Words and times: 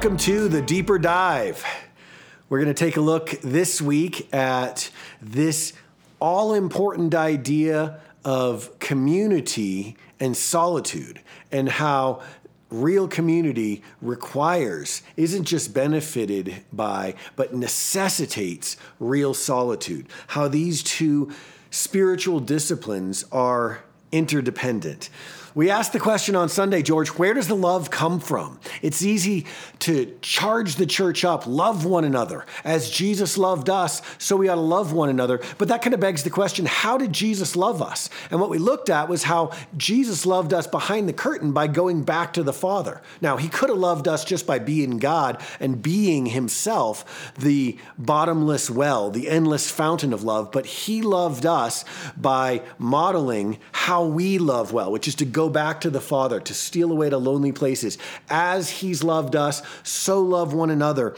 Welcome 0.00 0.16
to 0.16 0.48
the 0.48 0.62
Deeper 0.62 0.98
Dive. 0.98 1.62
We're 2.48 2.56
going 2.56 2.74
to 2.74 2.84
take 2.84 2.96
a 2.96 3.02
look 3.02 3.32
this 3.42 3.82
week 3.82 4.32
at 4.32 4.90
this 5.20 5.74
all 6.18 6.54
important 6.54 7.14
idea 7.14 8.00
of 8.24 8.78
community 8.78 9.98
and 10.18 10.34
solitude 10.34 11.20
and 11.52 11.68
how 11.68 12.22
real 12.70 13.08
community 13.08 13.82
requires, 14.00 15.02
isn't 15.18 15.44
just 15.44 15.74
benefited 15.74 16.64
by, 16.72 17.14
but 17.36 17.54
necessitates 17.54 18.78
real 19.00 19.34
solitude. 19.34 20.06
How 20.28 20.48
these 20.48 20.82
two 20.82 21.30
spiritual 21.70 22.40
disciplines 22.40 23.26
are 23.30 23.84
interdependent. 24.12 25.10
We 25.54 25.68
asked 25.68 25.92
the 25.92 25.98
question 25.98 26.36
on 26.36 26.48
Sunday, 26.48 26.80
George, 26.82 27.08
where 27.08 27.34
does 27.34 27.48
the 27.48 27.56
love 27.56 27.90
come 27.90 28.20
from? 28.20 28.60
It's 28.82 29.02
easy 29.02 29.46
to 29.80 30.16
charge 30.22 30.76
the 30.76 30.86
church 30.86 31.24
up, 31.24 31.46
love 31.46 31.84
one 31.84 32.04
another. 32.04 32.46
As 32.62 32.88
Jesus 32.88 33.36
loved 33.36 33.68
us, 33.68 34.00
so 34.18 34.36
we 34.36 34.48
ought 34.48 34.56
to 34.56 34.60
love 34.60 34.92
one 34.92 35.08
another. 35.08 35.40
But 35.58 35.68
that 35.68 35.82
kind 35.82 35.94
of 35.94 36.00
begs 36.00 36.22
the 36.22 36.30
question 36.30 36.66
how 36.66 36.98
did 36.98 37.12
Jesus 37.12 37.56
love 37.56 37.82
us? 37.82 38.10
And 38.30 38.40
what 38.40 38.50
we 38.50 38.58
looked 38.58 38.90
at 38.90 39.08
was 39.08 39.24
how 39.24 39.50
Jesus 39.76 40.24
loved 40.24 40.54
us 40.54 40.66
behind 40.68 41.08
the 41.08 41.12
curtain 41.12 41.52
by 41.52 41.66
going 41.66 42.04
back 42.04 42.32
to 42.34 42.44
the 42.44 42.52
Father. 42.52 43.00
Now, 43.20 43.36
he 43.36 43.48
could 43.48 43.70
have 43.70 43.78
loved 43.78 44.06
us 44.06 44.24
just 44.24 44.46
by 44.46 44.60
being 44.60 44.98
God 44.98 45.42
and 45.58 45.82
being 45.82 46.26
himself 46.26 47.32
the 47.36 47.76
bottomless 47.98 48.70
well, 48.70 49.10
the 49.10 49.28
endless 49.28 49.70
fountain 49.70 50.12
of 50.12 50.22
love, 50.22 50.52
but 50.52 50.66
he 50.66 51.02
loved 51.02 51.44
us 51.44 51.84
by 52.16 52.62
modeling 52.78 53.58
how 53.72 54.04
we 54.04 54.38
love 54.38 54.72
well, 54.72 54.92
which 54.92 55.08
is 55.08 55.16
to 55.16 55.24
go 55.24 55.39
go 55.40 55.48
back 55.48 55.80
to 55.80 55.88
the 55.88 56.02
Father, 56.02 56.38
to 56.38 56.52
steal 56.52 56.92
away 56.92 57.08
to 57.08 57.16
lonely 57.16 57.50
places. 57.50 57.96
As 58.28 58.68
He's 58.68 59.02
loved 59.02 59.34
us, 59.34 59.62
so 59.82 60.20
love 60.20 60.52
one 60.52 60.68
another 60.68 61.16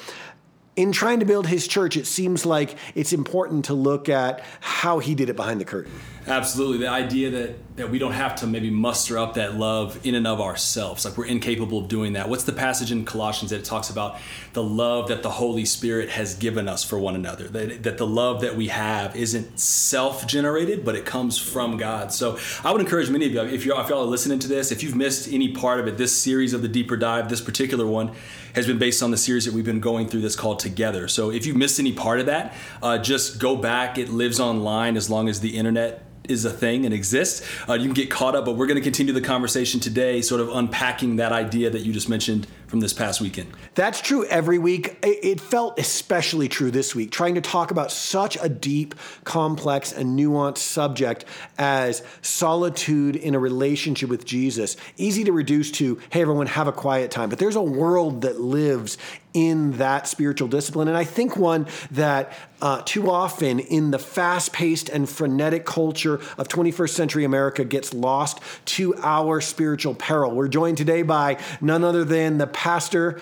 in 0.75 0.93
trying 0.93 1.21
to 1.21 1.27
build 1.27 1.47
his 1.47 1.67
church, 1.69 1.97
it 1.97 2.07
seems 2.07 2.47
like 2.47 2.77
it's 2.95 3.13
important 3.13 3.67
to 3.67 3.75
look 3.75 4.09
at 4.09 4.43
how 4.61 4.99
he 4.99 5.15
did 5.15 5.29
it 5.29 5.37
behind 5.37 5.61
the 5.61 5.65
curtain. 5.65 5.93
Absolutely. 6.27 6.79
The 6.79 6.89
idea 6.89 7.31
that, 7.31 7.77
that 7.77 7.91
we 7.91 7.99
don't 7.99 8.13
have 8.13 8.37
to 8.37 8.47
maybe 8.47 8.71
muster 8.71 9.19
up 9.19 9.35
that 9.35 9.57
love 9.57 9.99
in 10.07 10.15
and 10.15 10.27
of 10.27 10.41
ourselves, 10.41 11.05
like 11.05 11.19
we're 11.19 11.27
incapable 11.27 11.79
of 11.79 11.89
doing 11.89 12.13
that. 12.13 12.29
What's 12.29 12.45
the 12.45 12.53
passage 12.53 12.93
in 12.93 13.05
Colossians 13.05 13.51
that 13.51 13.59
it 13.59 13.65
talks 13.65 13.91
about 13.91 14.19
the 14.53 14.63
love 14.63 15.09
that 15.09 15.25
the 15.25 15.31
Holy 15.31 15.65
Spirit 15.65 16.11
has 16.11 16.37
given 16.37 16.69
us 16.69 16.85
for 16.85 16.97
one 16.97 17.17
another? 17.17 17.49
That, 17.49 17.83
that 17.83 17.99
the 17.99 18.07
love 18.07 18.43
that 18.43 18.57
we 18.57 18.69
have 18.69 19.17
isn't 19.17 19.59
self 19.59 20.27
generated, 20.27 20.85
but 20.85 20.95
it 20.95 21.05
comes 21.05 21.39
from 21.39 21.77
God. 21.77 22.13
So 22.13 22.39
I 22.63 22.71
would 22.71 22.81
encourage 22.81 23.11
many 23.11 23.27
of 23.27 23.33
you, 23.33 23.41
if, 23.41 23.67
you 23.67 23.77
if 23.77 23.89
y'all 23.89 24.03
are 24.03 24.07
listening 24.07 24.39
to 24.41 24.49
this, 24.49 24.71
if 24.71 24.85
you've 24.85 24.97
missed 24.97 25.33
any 25.33 25.53
part 25.53 25.81
of 25.81 25.89
it, 25.89 25.99
this 25.99 26.17
series 26.17 26.55
of 26.55 26.63
the 26.63 26.69
Deeper 26.69 26.97
Dive, 26.97 27.29
this 27.29 27.41
particular 27.41 27.87
one, 27.87 28.13
has 28.55 28.67
been 28.67 28.79
based 28.79 29.03
on 29.03 29.11
the 29.11 29.17
series 29.17 29.45
that 29.47 29.55
we've 29.55 29.65
been 29.65 29.81
going 29.81 30.07
through 30.07 30.21
that's 30.21 30.37
called 30.37 30.61
Together. 30.63 31.09
So 31.09 31.31
if 31.31 31.45
you 31.45 31.55
missed 31.55 31.81
any 31.81 31.93
part 31.93 32.21
of 32.21 32.27
that, 32.27 32.55
uh, 32.83 32.99
just 32.99 33.41
go 33.41 33.57
back. 33.57 33.99
It 33.99 34.09
lives 34.09 34.39
online 34.39 34.97
as 34.97 35.11
long 35.11 35.29
as 35.29 35.41
the 35.41 35.57
internet 35.57 36.07
is 36.29 36.45
a 36.45 36.51
thing 36.51 36.85
and 36.85 36.95
exists. 36.95 37.45
Uh, 37.69 37.75
you 37.75 37.85
can 37.85 37.95
get 37.95 38.09
caught 38.09 38.37
up, 38.37 38.45
but 38.45 38.57
we're 38.57 38.67
going 38.67 38.77
to 38.77 38.83
continue 38.83 39.13
the 39.13 39.21
conversation 39.21 39.81
today, 39.81 40.23
sort 40.23 40.41
of 40.41 40.49
unpacking 40.51 41.17
that 41.17 41.33
idea 41.33 41.69
that 41.69 41.81
you 41.81 41.93
just 41.93 42.09
mentioned 42.09 42.47
from 42.69 42.81
this 42.81 42.93
past 42.93 43.21
weekend. 43.21 43.53
That's 43.75 44.01
true 44.01 44.25
every 44.27 44.59
week. 44.59 44.97
It 45.03 45.41
felt 45.41 45.79
especially 45.79 46.49
true 46.49 46.71
this 46.71 46.95
week, 46.95 47.11
trying 47.11 47.35
to 47.35 47.41
talk 47.41 47.71
about 47.71 47.91
such 47.91 48.39
a 48.41 48.49
deep, 48.49 48.95
complex, 49.25 49.93
and 49.93 50.19
nuanced 50.19 50.59
subject 50.59 51.25
as 51.59 52.03
solitude 52.23 53.17
in 53.17 53.35
a 53.35 53.39
relationship 53.39 54.09
with 54.09 54.25
Jesus. 54.25 54.77
Easy 54.97 55.25
to 55.25 55.33
reduce 55.33 55.71
to, 55.73 55.99
hey, 56.11 56.23
everyone, 56.23 56.47
have 56.47 56.69
a 56.69 56.73
quiet 56.73 57.11
time. 57.11 57.29
But 57.29 57.39
there's 57.39 57.57
a 57.57 57.63
world 57.63 58.23
that 58.23 58.41
lives 58.41 58.97
in 59.35 59.73
that 59.73 60.07
spiritual 60.07 60.49
discipline. 60.49 60.89
And 60.89 60.97
I 60.97 61.05
think 61.05 61.37
one 61.37 61.67
that 61.91 62.33
uh, 62.61 62.83
too 62.85 63.11
often 63.11 63.59
in 63.59 63.91
the 63.91 63.99
fast 63.99 64.53
paced 64.53 64.89
and 64.89 65.09
frenetic 65.09 65.65
culture 65.65 66.15
of 66.39 66.49
21st 66.49 66.91
century 66.91 67.25
America 67.25 67.65
gets 67.65 67.95
lost 67.95 68.41
to 68.67 68.95
our 68.97 69.41
spiritual 69.41 69.95
peril. 69.95 70.33
We're 70.33 70.49
joined 70.49 70.77
today 70.77 71.03
by 71.03 71.39
none 71.61 71.85
other 71.85 72.05
than 72.05 72.39
the 72.39 72.47
pastor 72.47 73.21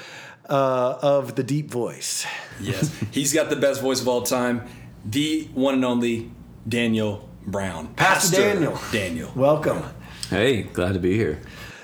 uh, 0.48 0.98
of 1.00 1.36
the 1.36 1.42
deep 1.42 1.70
voice. 1.70 2.26
Yes, 2.60 2.92
he's 3.10 3.32
got 3.32 3.50
the 3.50 3.56
best 3.56 3.80
voice 3.80 4.00
of 4.00 4.08
all 4.08 4.22
time, 4.22 4.66
the 5.04 5.48
one 5.54 5.74
and 5.74 5.84
only 5.84 6.30
Daniel 6.68 7.28
Brown. 7.46 7.94
Pastor, 7.94 8.36
pastor 8.36 8.54
Daniel. 8.54 8.80
Daniel. 8.92 9.32
Welcome. 9.34 9.82
Hey, 10.28 10.62
glad 10.62 10.92
to 10.92 11.00
be 11.00 11.16
here. 11.16 11.40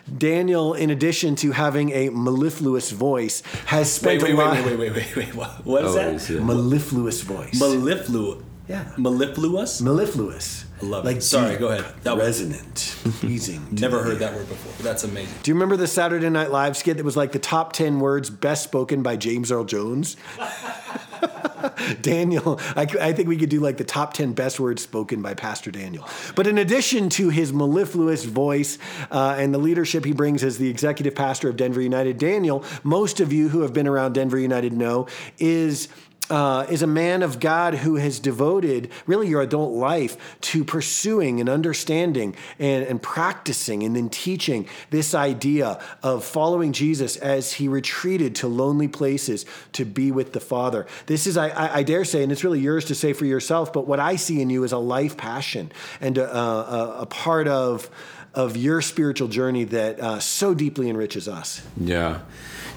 Daniel, 0.07 0.75
in 0.75 0.91
addition 0.91 1.35
to 1.37 1.53
having 1.53 1.91
a 1.91 2.11
mellifluous 2.11 2.91
voice, 2.91 3.43
has 3.67 3.93
spent 3.93 4.23
wait, 4.23 4.35
wait, 4.37 4.45
a 4.45 4.47
lot. 4.47 4.65
Wait, 4.65 4.79
wait, 4.79 4.79
wait, 4.79 4.95
wait, 4.95 5.17
wait, 5.17 5.35
wait. 5.35 5.47
What 5.65 5.85
is 5.85 5.91
oh, 5.91 5.95
that? 5.95 6.15
Is 6.15 6.31
mellifluous 6.31 7.23
voice. 7.23 7.59
Mellifluous. 7.59 8.43
Yeah. 8.69 8.93
Mellifluous. 8.97 9.81
Mellifluous. 9.81 10.65
I 10.83 10.87
love 10.87 11.05
like 11.05 11.17
it. 11.19 11.23
Sorry, 11.23 11.57
go 11.57 11.69
ahead. 11.69 11.95
That 12.03 12.19
resonant, 12.19 12.97
pleasing. 13.21 13.67
Never 13.71 14.03
heard 14.03 14.19
that 14.19 14.35
word 14.35 14.49
before. 14.49 14.73
that's 14.85 15.05
amazing. 15.05 15.35
Do 15.43 15.51
you 15.51 15.55
remember 15.55 15.77
the 15.77 15.87
Saturday 15.87 16.29
Night 16.29 16.51
Live 16.51 16.77
skit 16.77 16.97
that 16.99 17.05
was 17.05 17.17
like 17.17 17.33
the 17.33 17.39
top 17.39 17.73
ten 17.73 18.01
words 18.01 18.29
best 18.29 18.65
spoken 18.65 19.03
by 19.03 19.17
James 19.17 19.51
Earl 19.51 19.65
Jones? 19.65 20.17
Daniel, 22.01 22.59
I, 22.75 22.87
I, 23.01 23.13
think 23.13 23.29
we 23.29 23.37
could 23.37 23.49
do 23.49 23.61
like 23.61 23.77
the 23.77 23.85
top 23.85 24.15
10 24.15 24.33
best 24.33 24.61
words 24.61 24.83
spoken 24.83 25.23
by 25.23 25.35
Pastor 25.35 25.71
Daniel. 25.71 26.09
But 26.35 26.47
in 26.47 26.59
addition 26.59 27.09
to 27.11 27.31
his 27.31 27.53
mellifluous 27.53 28.25
voice 28.25 28.79
uh, 29.11 29.37
and 29.39 29.53
the 29.53 29.59
leadership 29.59 30.05
he 30.05 30.13
brings 30.13 30.45
as 30.45 30.59
the 30.59 30.69
executive 30.69 31.15
pastor 31.15 31.49
of 31.49 31.57
Denver 31.57 31.81
United, 31.81 32.19
Daniel, 32.19 32.65
most 32.83 33.21
of 33.21 33.33
you 33.33 33.49
who 33.49 33.61
have 33.61 33.73
been 33.73 33.87
around 33.87 34.15
Denver 34.15 34.39
United 34.39 34.73
know, 34.73 35.07
is 35.39 35.89
uh, 36.31 36.67
is 36.69 36.83
a 36.83 36.87
man 36.87 37.23
of 37.23 37.41
God 37.41 37.75
who 37.75 37.97
has 37.97 38.19
devoted 38.19 38.91
really 39.07 39.29
your 39.29 39.43
adult 39.43 39.73
life 39.73 40.17
to 40.41 40.65
pursuing 40.65 41.41
and 41.41 41.49
understanding 41.49 42.35
and, 42.59 42.85
and 42.85 43.03
practicing 43.03 43.83
and 43.83 43.95
then 43.95 44.09
teaching 44.09 44.69
this 44.91 45.15
idea 45.15 45.81
of 46.03 46.25
following 46.25 46.73
Jesus 46.73 47.17
as 47.17 47.55
he 47.55 47.69
retreated 47.69 48.35
to 48.37 48.49
lonely 48.49 48.89
places 48.89 49.47
to 49.73 49.85
be 49.85 50.11
with 50.11 50.33
the 50.33 50.41
Father. 50.41 50.87
This 51.07 51.27
is, 51.27 51.37
I, 51.37 51.77
I 51.77 51.83
dare 51.83 52.05
say, 52.05 52.23
and 52.23 52.33
it's 52.33 52.45
really 52.45 52.61
yours 52.61 52.85
to 52.87 52.95
say 52.95 53.13
for 53.13 53.25
yourself, 53.25 53.73
but 53.73 53.87
what 53.87 54.01
I 54.01 54.17
see 54.17 54.41
in 54.41 54.51
you 54.51 54.65
is 54.65 54.73
a 54.73 54.79
life 54.79 55.17
passion 55.17 55.71
and 56.01 56.19
a, 56.19 56.37
a, 56.37 56.97
a 57.03 57.07
part 57.07 57.49
of, 57.49 57.91
of 58.35 58.57
your 58.57 58.83
spiritual 58.83 59.29
journey 59.29 59.65
that 59.65 59.99
uh, 60.01 60.21
so 60.21 60.55
deeply 60.55 60.91
enriches 60.91 61.29
us. 61.29 61.67
Yeah. 61.77 62.21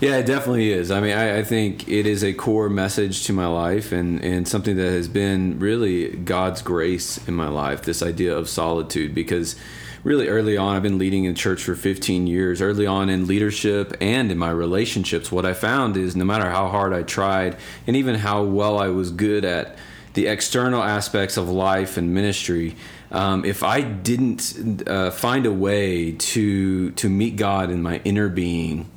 Yeah, 0.01 0.15
it 0.15 0.25
definitely 0.25 0.71
is. 0.71 0.91
I 0.91 1.01
mean, 1.01 1.11
I, 1.11 1.39
I, 1.39 1.43
think 1.43 1.89
it 1.89 2.05
is 2.05 2.23
a 2.23 2.31
core 2.33 2.69
message 2.69 3.25
to 3.25 3.33
my 3.33 3.47
life 3.47 3.91
and, 3.91 4.23
and 4.23 4.47
something 4.47 4.77
that 4.77 4.91
has 4.93 5.09
been 5.09 5.59
really 5.59 6.15
God's 6.15 6.61
grace 6.61 7.17
in 7.27 7.33
my 7.33 7.49
life 7.49 7.81
this 7.81 8.01
idea 8.01 8.33
of 8.33 8.47
solitude. 8.47 9.13
Because 9.13 9.57
really 10.05 10.29
early 10.29 10.55
on, 10.55 10.73
I've 10.73 10.83
been 10.83 10.99
leading 10.99 11.25
in 11.25 11.35
church 11.35 11.61
for 11.61 11.75
15 11.75 12.27
years. 12.27 12.61
Early 12.61 12.87
on 12.87 13.09
in 13.09 13.27
leadership 13.27 13.93
and 13.99 14.31
in 14.31 14.37
my 14.37 14.51
relationships, 14.51 15.33
what 15.33 15.45
I 15.45 15.53
found 15.53 15.97
is 15.97 16.15
no 16.15 16.23
matter 16.23 16.49
how 16.49 16.69
hard 16.69 16.93
I 16.93 17.03
tried 17.03 17.57
and 17.85 17.97
even 17.97 18.15
how 18.15 18.43
well 18.43 18.79
I 18.79 18.87
was 18.87 19.11
good 19.11 19.43
at 19.43 19.77
the 20.13 20.27
external 20.27 20.81
aspects 20.81 21.35
of 21.35 21.49
life 21.49 21.97
and 21.97 22.13
ministry, 22.13 22.77
um, 23.11 23.43
if 23.43 23.63
I 23.63 23.81
didn't 23.81 24.87
uh, 24.87 25.11
find 25.11 25.45
a 25.45 25.51
way 25.51 26.13
to 26.13 26.91
to 26.91 27.09
meet 27.09 27.35
God 27.35 27.69
in 27.69 27.81
my 27.81 27.99
inner 28.05 28.29
being 28.29 28.89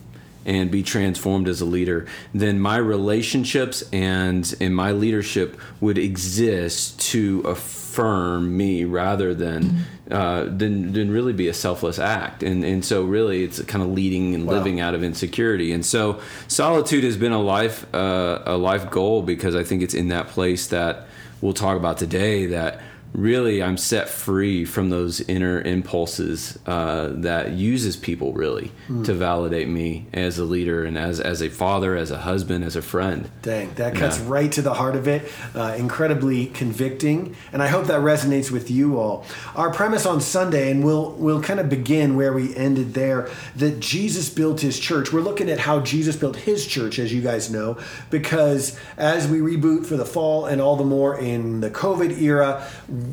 and 0.45 0.71
be 0.71 0.83
transformed 0.83 1.49
as 1.49 1.61
a 1.61 1.65
leader, 1.65 2.07
then 2.35 2.59
my 2.59 2.77
relationships 2.77 3.83
and 3.93 4.55
in 4.61 4.75
my 4.75 4.93
leadership 4.93 5.59
would 5.81 5.99
exist 5.99 7.01
to 7.01 7.41
affirm 7.41 8.57
me 8.57 8.85
rather 8.85 9.35
than 9.35 9.85
uh, 10.11 10.45
than 10.45 10.93
than 10.93 11.11
really 11.11 11.33
be 11.33 11.49
a 11.49 11.55
selfless 11.55 11.99
act. 11.99 12.43
And 12.43 12.65
and 12.65 12.85
so 12.85 13.05
really 13.05 13.45
it's 13.45 13.63
kind 13.63 13.83
of 13.83 13.91
leading 13.91 14.35
and 14.35 14.47
wow. 14.47 14.55
living 14.55 14.81
out 14.81 14.95
of 14.95 15.03
insecurity. 15.03 15.73
And 15.73 15.85
so 15.85 16.21
solitude 16.49 17.05
has 17.05 17.17
been 17.17 17.33
a 17.33 17.43
life 17.43 17.87
uh, 17.95 18.43
a 18.45 18.57
life 18.57 18.91
goal 18.91 19.23
because 19.23 19.55
I 19.55 19.65
think 19.65 19.83
it's 19.83 19.95
in 19.95 20.09
that 20.09 20.29
place 20.29 20.67
that 20.69 21.07
we'll 21.41 21.53
talk 21.53 21.77
about 21.77 21.99
today 21.99 22.47
that 22.47 22.81
really 23.13 23.63
I'm 23.63 23.77
set 23.77 24.09
free 24.09 24.65
from 24.65 24.91
those 24.91 25.21
inner 25.23 25.61
impulses 25.61 26.59
uh, 26.67 27.11
that 27.17 27.53
uses 27.53 27.97
people 27.97 28.33
really 28.33 28.73
mm. 28.89 29.05
to 29.05 29.15
validate 29.15 29.69
me 29.69 30.07
as 30.13 30.39
a 30.39 30.45
leader 30.45 30.85
and 30.85 30.97
as 30.97 31.21
as 31.21 31.43
a 31.43 31.51
father, 31.51 31.97
as 31.97 32.11
a 32.11 32.19
husband, 32.19 32.65
as 32.65 32.77
a 32.77 32.83
friend. 32.83 33.31
Dang, 33.43 33.75
that 33.75 33.95
cuts 33.95 34.19
yeah. 34.19 34.25
right 34.29 34.53
to 34.53 34.63
the 34.63 34.75
heart 34.75 34.97
of 34.97 35.07
it. 35.09 35.31
Uh, 35.55 35.75
incredibly 35.79 36.47
convicting, 36.47 37.37
and 37.53 37.63
I 37.63 37.69
hope 37.69 37.87
that 37.87 38.01
resonates 38.01 38.51
with 38.51 38.71
you 38.71 38.99
all. 38.99 39.25
Our 39.55 39.73
premise 39.73 40.07
on 40.07 40.21
Sunday, 40.21 40.71
and 40.71 40.85
we'll 40.85 41.13
we'll 41.13 41.43
kind 41.43 41.61
of 41.61 41.69
begin 41.69 42.17
where 42.17 42.33
we 42.33 42.55
ended 42.57 42.95
there. 42.95 43.29
That 43.57 43.81
Jesus 43.81 44.31
built 44.31 44.61
His 44.61 44.79
church. 44.79 45.13
We're 45.13 45.21
looking 45.21 45.51
at 45.51 45.59
how 45.59 45.81
Jesus 45.81 46.17
built 46.17 46.37
His 46.37 46.67
church, 46.67 46.99
as 46.99 47.13
you 47.13 47.21
guys 47.21 47.51
know, 47.51 47.79
because 48.11 48.79
as 48.97 49.29
we 49.29 49.39
reboot 49.39 49.87
for 49.87 49.97
the 49.97 50.07
fall 50.07 50.47
and 50.47 50.61
all 50.61 50.77
the 50.77 50.85
more 50.85 51.19
in 51.19 51.61
the 51.61 51.71
COVID 51.71 52.21
era 52.21 52.67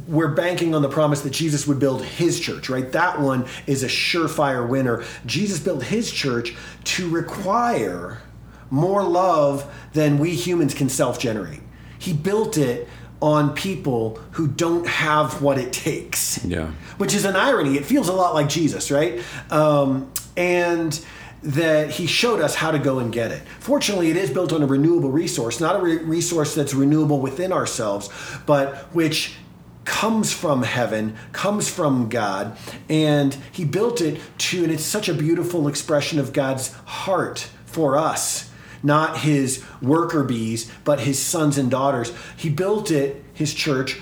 we're 0.07 0.33
banking 0.33 0.75
on 0.75 0.81
the 0.81 0.89
promise 0.89 1.21
that 1.21 1.31
Jesus 1.31 1.67
would 1.67 1.79
build 1.79 2.03
his 2.03 2.39
church, 2.39 2.69
right? 2.69 2.91
That 2.91 3.19
one 3.19 3.45
is 3.67 3.83
a 3.83 3.87
surefire 3.87 4.67
winner. 4.67 5.03
Jesus 5.25 5.59
built 5.59 5.83
his 5.83 6.11
church 6.11 6.55
to 6.85 7.09
require 7.09 8.21
more 8.69 9.03
love 9.03 9.71
than 9.93 10.19
we 10.19 10.35
humans 10.35 10.73
can 10.73 10.89
self 10.89 11.19
generate. 11.19 11.61
He 11.97 12.13
built 12.13 12.57
it 12.57 12.87
on 13.21 13.53
people 13.53 14.19
who 14.31 14.47
don't 14.47 14.87
have 14.87 15.41
what 15.41 15.57
it 15.57 15.73
takes. 15.73 16.43
Yeah. 16.45 16.71
Which 16.97 17.13
is 17.13 17.25
an 17.25 17.35
irony. 17.35 17.75
It 17.77 17.85
feels 17.85 18.07
a 18.07 18.13
lot 18.13 18.33
like 18.33 18.47
Jesus, 18.47 18.91
right? 18.91 19.21
Um, 19.51 20.11
and 20.37 20.99
that 21.43 21.91
he 21.91 22.05
showed 22.05 22.41
us 22.41 22.55
how 22.55 22.71
to 22.71 22.79
go 22.79 22.99
and 22.99 23.11
get 23.11 23.31
it. 23.31 23.41
Fortunately, 23.59 24.09
it 24.09 24.17
is 24.17 24.29
built 24.29 24.51
on 24.51 24.61
a 24.61 24.65
renewable 24.65 25.11
resource, 25.11 25.59
not 25.59 25.77
a 25.77 25.79
re- 25.79 25.97
resource 25.97 26.53
that's 26.53 26.73
renewable 26.73 27.19
within 27.19 27.51
ourselves, 27.51 28.09
but 28.45 28.75
which 28.93 29.35
comes 29.89 30.31
from 30.31 30.61
heaven, 30.61 31.15
comes 31.31 31.67
from 31.67 32.09
God, 32.09 32.55
and 32.87 33.35
he 33.51 33.65
built 33.65 34.01
it 34.01 34.21
to, 34.37 34.63
and 34.63 34.71
it's 34.71 34.85
such 34.85 35.09
a 35.09 35.15
beautiful 35.15 35.67
expression 35.67 36.19
of 36.19 36.31
God's 36.31 36.71
heart 36.85 37.49
for 37.65 37.97
us. 37.97 38.51
Not 38.83 39.17
his 39.17 39.63
worker 39.81 40.23
bees, 40.23 40.71
but 40.83 40.99
his 40.99 41.17
sons 41.17 41.57
and 41.57 41.71
daughters. 41.71 42.13
He 42.37 42.51
built 42.51 42.91
it, 42.91 43.25
his 43.33 43.51
church, 43.51 43.99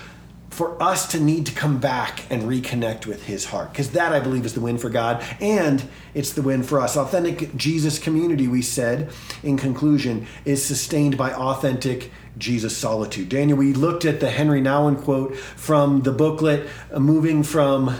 for 0.49 0.81
us 0.83 1.09
to 1.11 1.21
need 1.21 1.45
to 1.45 1.53
come 1.53 1.79
back 1.79 2.29
and 2.29 2.43
reconnect 2.43 3.05
with 3.05 3.25
his 3.27 3.45
heart 3.45 3.71
because 3.71 3.91
that 3.91 4.11
i 4.11 4.19
believe 4.19 4.43
is 4.43 4.55
the 4.55 4.59
win 4.59 4.75
for 4.75 4.89
god 4.89 5.23
and 5.39 5.87
it's 6.15 6.33
the 6.33 6.41
win 6.41 6.63
for 6.63 6.79
us 6.79 6.97
authentic 6.97 7.55
jesus 7.55 7.99
community 7.99 8.47
we 8.47 8.61
said 8.61 9.11
in 9.43 9.55
conclusion 9.55 10.25
is 10.45 10.65
sustained 10.65 11.15
by 11.15 11.31
authentic 11.31 12.11
jesus 12.37 12.75
solitude 12.77 13.29
daniel 13.29 13.57
we 13.57 13.73
looked 13.73 14.05
at 14.05 14.19
the 14.19 14.29
henry 14.29 14.61
nouwen 14.61 15.01
quote 15.01 15.35
from 15.35 16.01
the 16.03 16.11
booklet 16.11 16.67
uh, 16.93 16.99
moving 16.99 17.43
from 17.43 17.95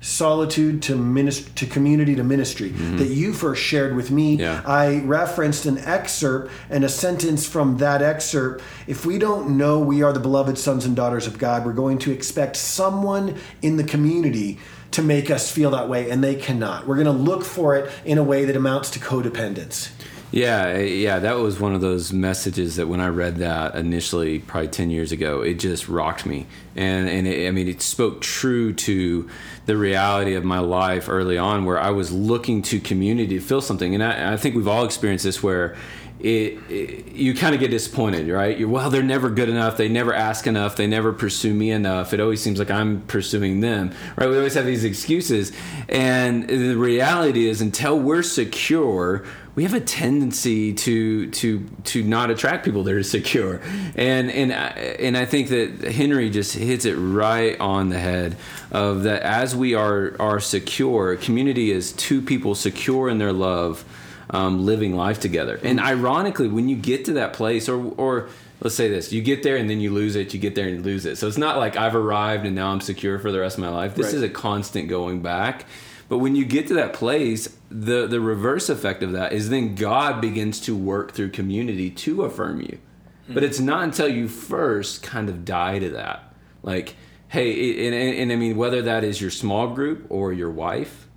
solitude 0.00 0.82
to 0.82 0.94
minist- 0.96 1.54
to 1.54 1.64
community 1.64 2.16
to 2.16 2.24
ministry 2.24 2.70
that 2.70 3.06
you 3.06 3.32
first 3.32 3.62
shared 3.62 3.94
with 3.94 4.10
me 4.10 4.34
Yeah. 4.36 4.60
I 4.66 4.98
referenced 5.04 5.64
an 5.64 5.78
excerpt 5.78 6.50
and 6.68 6.82
a 6.84 6.88
sentence 6.88 7.46
from 7.46 7.76
that 7.76 8.02
excerpt. 8.02 8.64
If 8.88 9.06
we 9.06 9.16
don't 9.18 9.56
know 9.56 9.78
we 9.78 10.02
are 10.02 10.12
the 10.12 10.18
beloved 10.18 10.58
sons 10.58 10.84
and 10.84 10.96
daughters 10.96 11.28
of 11.28 11.38
God, 11.38 11.64
we're 11.64 11.72
going 11.72 11.98
to 12.00 12.10
expect 12.10 12.56
someone 12.56 13.36
in 13.62 13.76
the 13.76 13.84
community 13.84 14.58
to 14.90 15.02
make 15.02 15.30
us 15.30 15.50
feel 15.50 15.70
that 15.70 15.88
way, 15.88 16.10
and 16.10 16.22
they 16.22 16.34
cannot. 16.34 16.86
We're 16.86 16.96
going 17.02 17.06
to 17.16 17.22
look 17.30 17.44
for 17.44 17.76
it 17.76 17.90
in 18.04 18.18
a 18.18 18.22
way 18.24 18.44
that 18.44 18.56
amounts 18.56 18.90
to 18.90 18.98
codependence. 18.98 19.90
Yeah, 20.32 20.78
yeah, 20.78 21.18
that 21.18 21.34
was 21.34 21.60
one 21.60 21.74
of 21.74 21.82
those 21.82 22.10
messages 22.10 22.76
that 22.76 22.88
when 22.88 23.00
I 23.00 23.08
read 23.08 23.36
that 23.36 23.74
initially, 23.74 24.38
probably 24.38 24.68
ten 24.68 24.88
years 24.88 25.12
ago, 25.12 25.42
it 25.42 25.58
just 25.58 25.88
rocked 25.88 26.24
me, 26.24 26.46
and 26.74 27.06
and 27.06 27.28
it, 27.28 27.46
I 27.46 27.50
mean, 27.50 27.68
it 27.68 27.82
spoke 27.82 28.22
true 28.22 28.72
to 28.72 29.28
the 29.66 29.76
reality 29.76 30.32
of 30.32 30.42
my 30.42 30.58
life 30.58 31.10
early 31.10 31.36
on, 31.36 31.66
where 31.66 31.78
I 31.78 31.90
was 31.90 32.12
looking 32.12 32.62
to 32.62 32.80
community 32.80 33.38
to 33.38 33.44
feel 33.44 33.60
something, 33.60 33.94
and 33.94 34.02
I, 34.02 34.32
I 34.32 34.36
think 34.38 34.56
we've 34.56 34.66
all 34.66 34.86
experienced 34.86 35.24
this 35.24 35.42
where. 35.42 35.76
It, 36.20 36.60
it 36.70 37.12
you 37.14 37.34
kind 37.34 37.52
of 37.52 37.60
get 37.60 37.72
disappointed, 37.72 38.28
right? 38.28 38.56
You're 38.56 38.68
well, 38.68 38.90
they're 38.90 39.02
never 39.02 39.28
good 39.28 39.48
enough. 39.48 39.76
They 39.76 39.88
never 39.88 40.14
ask 40.14 40.46
enough. 40.46 40.76
They 40.76 40.86
never 40.86 41.12
pursue 41.12 41.52
me 41.52 41.72
enough. 41.72 42.14
It 42.14 42.20
always 42.20 42.40
seems 42.40 42.60
like 42.60 42.70
I'm 42.70 43.00
pursuing 43.08 43.58
them, 43.58 43.92
right? 44.14 44.28
We 44.28 44.36
always 44.36 44.54
have 44.54 44.64
these 44.64 44.84
excuses, 44.84 45.50
and 45.88 46.48
the 46.48 46.76
reality 46.76 47.48
is, 47.48 47.60
until 47.60 47.98
we're 47.98 48.22
secure, 48.22 49.24
we 49.54 49.64
have 49.64 49.74
a 49.74 49.80
tendency 49.80 50.72
to 50.72 51.30
to 51.30 51.66
to 51.84 52.02
not 52.02 52.30
attract 52.30 52.64
people 52.64 52.82
that 52.84 52.94
are 52.94 53.02
secure. 53.02 53.60
And 53.96 54.30
and 54.30 54.52
I- 54.52 54.96
and 54.98 55.16
I 55.16 55.24
think 55.26 55.48
that 55.48 55.92
Henry 55.92 56.30
just 56.30 56.54
hits 56.54 56.84
it 56.84 56.94
right 56.94 57.58
on 57.60 57.90
the 57.90 57.98
head 57.98 58.36
of 58.70 59.02
that 59.02 59.22
as 59.22 59.54
we 59.54 59.74
are 59.74 60.14
are 60.18 60.40
secure 60.40 61.16
community 61.16 61.70
is 61.70 61.92
two 61.92 62.22
people 62.22 62.54
secure 62.54 63.08
in 63.08 63.18
their 63.18 63.32
love 63.32 63.84
um, 64.30 64.64
living 64.64 64.96
life 64.96 65.20
together. 65.20 65.60
And 65.62 65.78
ironically 65.80 66.48
when 66.48 66.68
you 66.70 66.76
get 66.76 67.04
to 67.06 67.12
that 67.14 67.34
place 67.34 67.68
or 67.68 67.92
or 67.98 68.28
let's 68.62 68.74
say 68.76 68.88
this 68.88 69.12
you 69.12 69.20
get 69.20 69.42
there 69.42 69.56
and 69.56 69.68
then 69.68 69.80
you 69.80 69.90
lose 69.92 70.16
it 70.16 70.32
you 70.32 70.40
get 70.40 70.54
there 70.54 70.66
and 70.68 70.76
you 70.78 70.82
lose 70.82 71.04
it. 71.04 71.18
So 71.18 71.26
it's 71.28 71.36
not 71.36 71.58
like 71.58 71.76
I've 71.76 71.94
arrived 71.96 72.46
and 72.46 72.54
now 72.54 72.68
I'm 72.72 72.80
secure 72.80 73.18
for 73.18 73.30
the 73.30 73.40
rest 73.40 73.58
of 73.58 73.64
my 73.64 73.68
life. 73.68 73.94
This 73.94 74.06
Right. 74.06 74.14
is 74.14 74.22
a 74.22 74.28
constant 74.30 74.88
going 74.88 75.20
back 75.20 75.66
but 76.12 76.18
when 76.18 76.36
you 76.36 76.44
get 76.44 76.66
to 76.66 76.74
that 76.74 76.92
place, 76.92 77.56
the 77.70 78.06
the 78.06 78.20
reverse 78.20 78.68
effect 78.68 79.02
of 79.02 79.12
that 79.12 79.32
is 79.32 79.48
then 79.48 79.74
God 79.74 80.20
begins 80.20 80.60
to 80.60 80.76
work 80.76 81.12
through 81.12 81.30
community 81.30 81.88
to 81.88 82.24
affirm 82.24 82.60
you. 82.60 82.80
But 83.28 83.42
hmm. 83.42 83.48
it's 83.48 83.58
not 83.58 83.84
until 83.84 84.08
you 84.08 84.28
first 84.28 85.02
kind 85.02 85.30
of 85.30 85.46
die 85.46 85.78
to 85.78 85.88
that. 85.88 86.34
Like, 86.62 86.96
hey, 87.28 87.86
and, 87.86 87.94
and, 87.94 88.14
and 88.18 88.30
I 88.32 88.36
mean, 88.36 88.58
whether 88.58 88.82
that 88.82 89.04
is 89.04 89.22
your 89.22 89.30
small 89.30 89.68
group 89.68 90.04
or 90.10 90.34
your 90.34 90.50
wife, 90.50 91.08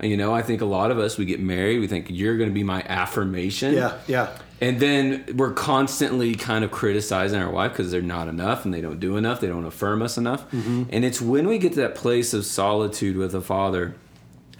you 0.00 0.16
know, 0.16 0.32
I 0.32 0.42
think 0.42 0.60
a 0.60 0.64
lot 0.64 0.92
of 0.92 1.00
us, 1.00 1.18
we 1.18 1.24
get 1.24 1.40
married, 1.40 1.80
we 1.80 1.88
think 1.88 2.06
you're 2.08 2.36
going 2.36 2.50
to 2.50 2.54
be 2.54 2.62
my 2.62 2.84
affirmation. 2.84 3.74
Yeah, 3.74 3.98
yeah. 4.06 4.38
And 4.60 4.78
then 4.78 5.24
we're 5.34 5.54
constantly 5.54 6.36
kind 6.36 6.64
of 6.64 6.70
criticizing 6.70 7.42
our 7.42 7.50
wife 7.50 7.72
because 7.72 7.90
they're 7.90 8.00
not 8.00 8.28
enough 8.28 8.64
and 8.64 8.72
they 8.72 8.80
don't 8.80 9.00
do 9.00 9.16
enough, 9.16 9.40
they 9.40 9.48
don't 9.48 9.66
affirm 9.66 10.02
us 10.02 10.16
enough. 10.16 10.48
Mm-hmm. 10.52 10.84
And 10.90 11.04
it's 11.04 11.20
when 11.20 11.48
we 11.48 11.58
get 11.58 11.72
to 11.72 11.80
that 11.80 11.96
place 11.96 12.32
of 12.32 12.46
solitude 12.46 13.16
with 13.16 13.34
a 13.34 13.40
Father 13.40 13.96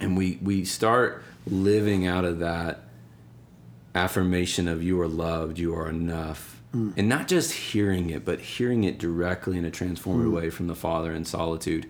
and 0.01 0.17
we, 0.17 0.37
we 0.41 0.65
start 0.65 1.23
living 1.47 2.05
out 2.07 2.25
of 2.25 2.39
that 2.39 2.81
affirmation 3.95 4.67
of 4.67 4.83
you 4.83 4.99
are 5.01 5.07
loved, 5.07 5.59
you 5.59 5.73
are 5.75 5.89
enough. 5.89 6.61
And 6.73 7.09
not 7.09 7.27
just 7.27 7.51
hearing 7.51 8.09
it, 8.11 8.23
but 8.23 8.39
hearing 8.39 8.85
it 8.85 8.97
directly 8.97 9.57
in 9.57 9.65
a 9.65 9.71
transformative 9.71 10.31
way 10.31 10.49
from 10.49 10.67
the 10.67 10.75
Father 10.75 11.11
in 11.11 11.25
solitude, 11.25 11.85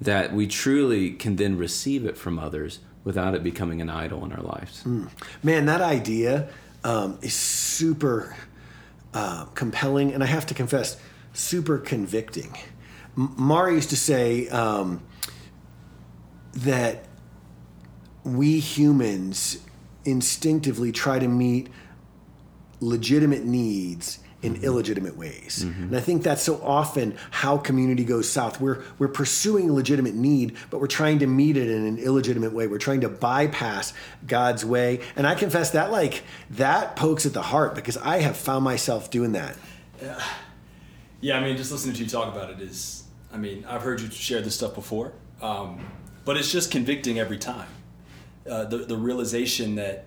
that 0.00 0.32
we 0.32 0.46
truly 0.46 1.10
can 1.10 1.34
then 1.36 1.58
receive 1.58 2.06
it 2.06 2.16
from 2.16 2.38
others 2.38 2.78
without 3.02 3.34
it 3.34 3.42
becoming 3.42 3.80
an 3.80 3.90
idol 3.90 4.24
in 4.24 4.32
our 4.32 4.42
lives. 4.42 4.84
Man, 5.42 5.66
that 5.66 5.80
idea 5.80 6.48
um, 6.84 7.18
is 7.20 7.34
super 7.34 8.36
uh, 9.12 9.46
compelling, 9.54 10.12
and 10.14 10.22
I 10.22 10.26
have 10.26 10.46
to 10.46 10.54
confess, 10.54 10.96
super 11.32 11.78
convicting. 11.78 12.56
M- 13.18 13.34
Mara 13.36 13.74
used 13.74 13.90
to 13.90 13.96
say 13.96 14.48
um, 14.50 15.02
that 16.54 17.06
we 18.24 18.60
humans 18.60 19.58
instinctively 20.04 20.92
try 20.92 21.18
to 21.18 21.28
meet 21.28 21.68
legitimate 22.80 23.44
needs 23.44 24.18
in 24.42 24.56
illegitimate 24.64 25.16
ways. 25.16 25.62
And 25.62 25.96
I 25.96 26.00
think 26.00 26.24
that's 26.24 26.42
so 26.42 26.60
often 26.64 27.16
how 27.30 27.56
community 27.58 28.04
goes 28.04 28.28
south. 28.28 28.60
We're 28.60 28.82
we're 28.98 29.06
pursuing 29.06 29.70
a 29.70 29.72
legitimate 29.72 30.16
need, 30.16 30.56
but 30.68 30.80
we're 30.80 30.88
trying 30.88 31.20
to 31.20 31.28
meet 31.28 31.56
it 31.56 31.68
in 31.68 31.86
an 31.86 31.98
illegitimate 31.98 32.52
way. 32.52 32.66
We're 32.66 32.78
trying 32.78 33.02
to 33.02 33.08
bypass 33.08 33.94
God's 34.26 34.64
way. 34.64 35.00
And 35.14 35.28
I 35.28 35.36
confess 35.36 35.70
that 35.70 35.92
like 35.92 36.24
that 36.50 36.96
pokes 36.96 37.24
at 37.24 37.34
the 37.34 37.42
heart 37.42 37.76
because 37.76 37.96
I 37.96 38.18
have 38.18 38.36
found 38.36 38.64
myself 38.64 39.10
doing 39.10 39.32
that. 39.32 39.56
Yeah, 41.24 41.38
I 41.38 41.44
mean, 41.44 41.56
just 41.56 41.70
listening 41.70 41.94
to 41.94 42.02
you 42.02 42.10
talk 42.10 42.34
about 42.34 42.50
it 42.50 42.60
is, 42.60 43.04
I 43.32 43.36
mean, 43.36 43.64
I've 43.68 43.82
heard 43.82 44.00
you 44.00 44.10
share 44.10 44.40
this 44.40 44.56
stuff 44.56 44.74
before, 44.74 45.12
um, 45.40 45.78
but 46.24 46.36
it's 46.36 46.50
just 46.50 46.72
convicting 46.72 47.20
every 47.20 47.38
time. 47.38 47.68
Uh, 48.48 48.64
the, 48.64 48.78
the 48.78 48.96
realization 48.96 49.76
that 49.76 50.06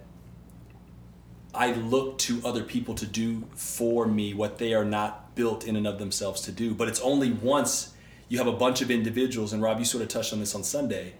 I 1.54 1.72
look 1.74 2.18
to 2.20 2.42
other 2.44 2.63
people 2.63 2.96
to 2.96 3.06
do 3.06 3.48
for 3.56 4.06
me 4.06 4.34
what 4.34 4.58
they 4.58 4.74
are 4.74 4.84
not 4.84 5.36
built 5.36 5.65
in 5.65 5.75
and 5.75 5.88
of 5.88 6.00
themselves 6.00 6.42
to 6.42 6.51
do. 6.51 6.74
But 6.74 6.89
it's 6.89 7.00
only 7.00 7.32
once 7.32 7.94
you 8.27 8.38
have 8.39 8.48
a 8.48 8.51
bunch 8.51 8.82
of 8.82 8.92
individuals, 8.92 9.54
and 9.54 9.62
Rob, 9.62 9.80
you 9.80 9.86
sort 9.86 10.01
of 10.01 10.10
touched 10.10 10.34
on 10.34 10.39
this 10.39 10.54
on 10.54 10.63
Sunday, 10.63 11.13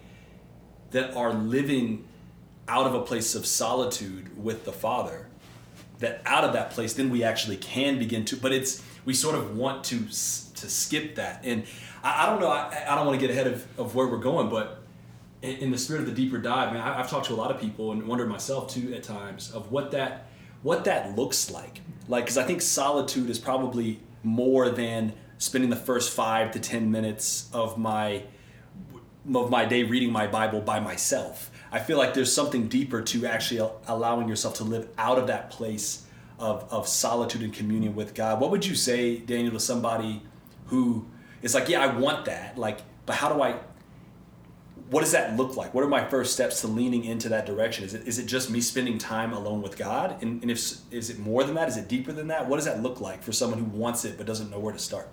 that 0.92 1.16
are 1.16 1.34
living 1.34 2.06
out 2.68 2.88
of 2.88 2.96
a 2.96 3.02
place 3.02 3.36
of 3.36 3.46
solitude 3.46 4.42
with 4.42 4.66
the 4.66 4.74
Father 4.74 5.28
that 6.00 6.22
out 6.26 6.44
of 6.44 6.54
that 6.54 6.72
place 6.72 6.94
then 6.94 7.10
we 7.10 7.24
actually 7.24 7.58
can 7.58 7.98
begin 7.98 8.26
to 8.26 8.36
but 8.36 8.52
it's 8.52 8.84
we 9.06 9.14
sort 9.14 9.36
of 9.36 9.58
want 9.58 9.84
to 9.84 10.00
to 10.00 10.70
skip 10.70 11.16
that 11.16 11.42
and 11.44 11.64
i, 12.04 12.24
I 12.24 12.30
don't 12.30 12.40
know 12.40 12.50
I, 12.50 12.86
I 12.88 12.96
don't 12.96 13.06
want 13.06 13.20
to 13.20 13.26
get 13.26 13.32
ahead 13.32 13.48
of, 13.48 13.80
of 13.80 13.96
where 13.96 14.08
we're 14.08 14.18
going 14.18 14.50
but 14.50 14.82
in, 15.42 15.58
in 15.58 15.72
the 15.72 15.78
spirit 15.78 16.02
of 16.02 16.06
the 16.08 16.14
deeper 16.14 16.38
dive 16.38 16.74
man 16.74 16.82
I, 16.82 17.00
i've 17.00 17.10
talked 17.10 17.28
to 17.28 17.34
a 17.34 17.36
lot 17.36 17.52
of 17.52 17.60
people 17.60 17.92
and 17.92 18.08
wondered 18.08 18.30
myself 18.30 18.70
too 18.70 18.94
at 18.94 19.04
times 19.04 19.52
of 19.52 19.72
what 19.72 19.92
that 19.92 20.28
what 20.64 20.86
that 20.86 21.16
looks 21.16 21.52
like 21.52 21.82
like 22.08 22.26
because 22.26 22.38
i 22.38 22.44
think 22.44 22.62
solitude 22.62 23.30
is 23.30 23.40
probably 23.40 24.00
more 24.24 24.70
than 24.70 25.14
spending 25.38 25.70
the 25.70 25.76
first 25.76 26.12
five 26.14 26.52
to 26.52 26.60
ten 26.60 26.92
minutes 26.92 27.50
of 27.54 27.78
my 27.78 28.24
of 29.34 29.50
my 29.50 29.66
day 29.66 29.84
reading 29.84 30.12
my 30.12 30.28
Bible 30.28 30.62
by 30.62 30.80
myself. 30.80 31.50
I 31.72 31.80
feel 31.80 31.98
like 31.98 32.14
there's 32.14 32.32
something 32.32 32.68
deeper 32.68 33.02
to 33.02 33.26
actually 33.26 33.60
al- 33.60 33.82
allowing 33.88 34.30
yourself 34.30 34.56
to 34.56 34.64
live 34.64 34.88
out 34.98 35.18
of 35.18 35.28
that 35.28 35.50
place 35.50 36.06
of, 36.38 36.72
of 36.72 36.88
solitude 36.88 37.42
and 37.42 37.52
communion 37.52 37.96
with 37.96 38.14
God. 38.14 38.40
What 38.40 38.52
would 38.52 38.66
you 38.66 38.76
say, 38.76 39.18
Daniel, 39.18 39.54
to 39.54 39.60
somebody 39.60 40.22
who 40.68 41.08
is 41.42 41.56
like, 41.56 41.70
yeah, 41.70 41.82
I 41.82 41.88
want 41.88 42.26
that, 42.26 42.58
like, 42.58 42.80
but 43.06 43.16
how 43.16 43.34
do 43.34 43.42
I? 43.42 43.56
What 44.90 45.02
does 45.02 45.14
that 45.14 45.36
look 45.36 45.58
like? 45.58 45.74
What 45.74 45.84
are 45.84 45.88
my 45.88 46.08
first 46.08 46.34
steps 46.34 46.62
to 46.62 46.68
leaning 46.68 47.06
into 47.06 47.30
that 47.30 47.46
direction? 47.46 47.84
Is 47.86 47.94
it 47.94 48.08
is 48.08 48.20
it 48.20 48.28
just 48.28 48.52
me 48.52 48.62
spending 48.62 48.98
time 48.98 49.34
alone 49.34 49.62
with 49.62 49.78
God? 49.78 50.22
And, 50.22 50.42
and 50.42 50.52
if 50.52 50.60
is 50.92 51.10
it 51.10 51.18
more 51.18 51.44
than 51.44 51.56
that? 51.56 51.68
Is 51.68 51.78
it 51.78 51.88
deeper 51.88 52.12
than 52.12 52.28
that? 52.28 52.48
What 52.48 52.58
does 52.58 52.66
that 52.66 52.84
look 52.84 53.02
like 53.02 53.24
for 53.24 53.32
someone 53.32 53.60
who 53.60 53.66
wants 53.66 54.06
it 54.06 54.18
but 54.18 54.28
doesn't 54.28 54.52
know 54.52 54.60
where 54.60 54.74
to 54.74 54.80
start? 54.80 55.10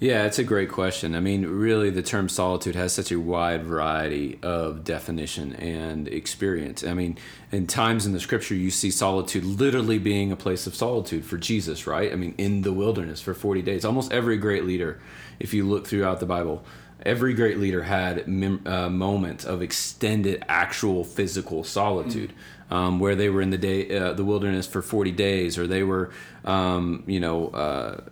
Yeah, 0.00 0.26
it's 0.26 0.38
a 0.38 0.44
great 0.44 0.70
question. 0.70 1.16
I 1.16 1.20
mean, 1.20 1.44
really, 1.44 1.90
the 1.90 2.02
term 2.02 2.28
solitude 2.28 2.76
has 2.76 2.92
such 2.92 3.10
a 3.10 3.18
wide 3.18 3.64
variety 3.64 4.38
of 4.44 4.84
definition 4.84 5.54
and 5.54 6.06
experience. 6.06 6.84
I 6.84 6.94
mean, 6.94 7.18
in 7.50 7.66
times 7.66 8.06
in 8.06 8.12
the 8.12 8.20
scripture, 8.20 8.54
you 8.54 8.70
see 8.70 8.92
solitude 8.92 9.44
literally 9.44 9.98
being 9.98 10.30
a 10.30 10.36
place 10.36 10.68
of 10.68 10.76
solitude 10.76 11.24
for 11.24 11.36
Jesus, 11.36 11.84
right? 11.88 12.12
I 12.12 12.14
mean, 12.14 12.36
in 12.38 12.62
the 12.62 12.72
wilderness 12.72 13.20
for 13.20 13.34
40 13.34 13.60
days. 13.62 13.84
Almost 13.84 14.12
every 14.12 14.36
great 14.36 14.64
leader, 14.64 15.00
if 15.40 15.52
you 15.52 15.66
look 15.66 15.88
throughout 15.88 16.20
the 16.20 16.26
Bible, 16.26 16.64
every 17.04 17.34
great 17.34 17.58
leader 17.58 17.82
had 17.82 18.26
mem- 18.26 18.66
uh, 18.66 18.88
moments 18.88 19.44
of 19.44 19.62
extended, 19.62 20.44
actual 20.48 21.04
physical 21.04 21.64
solitude. 21.64 22.32
Um, 22.70 23.00
where 23.00 23.16
they 23.16 23.30
were 23.30 23.40
in 23.40 23.48
the 23.48 23.56
day, 23.56 23.96
uh, 23.96 24.12
the 24.12 24.26
wilderness 24.26 24.66
for 24.66 24.82
40 24.82 25.10
days, 25.12 25.56
or 25.56 25.66
they 25.66 25.82
were, 25.82 26.10
um, 26.44 27.02
you 27.06 27.18
know, 27.18 27.48
uh, 27.48 28.02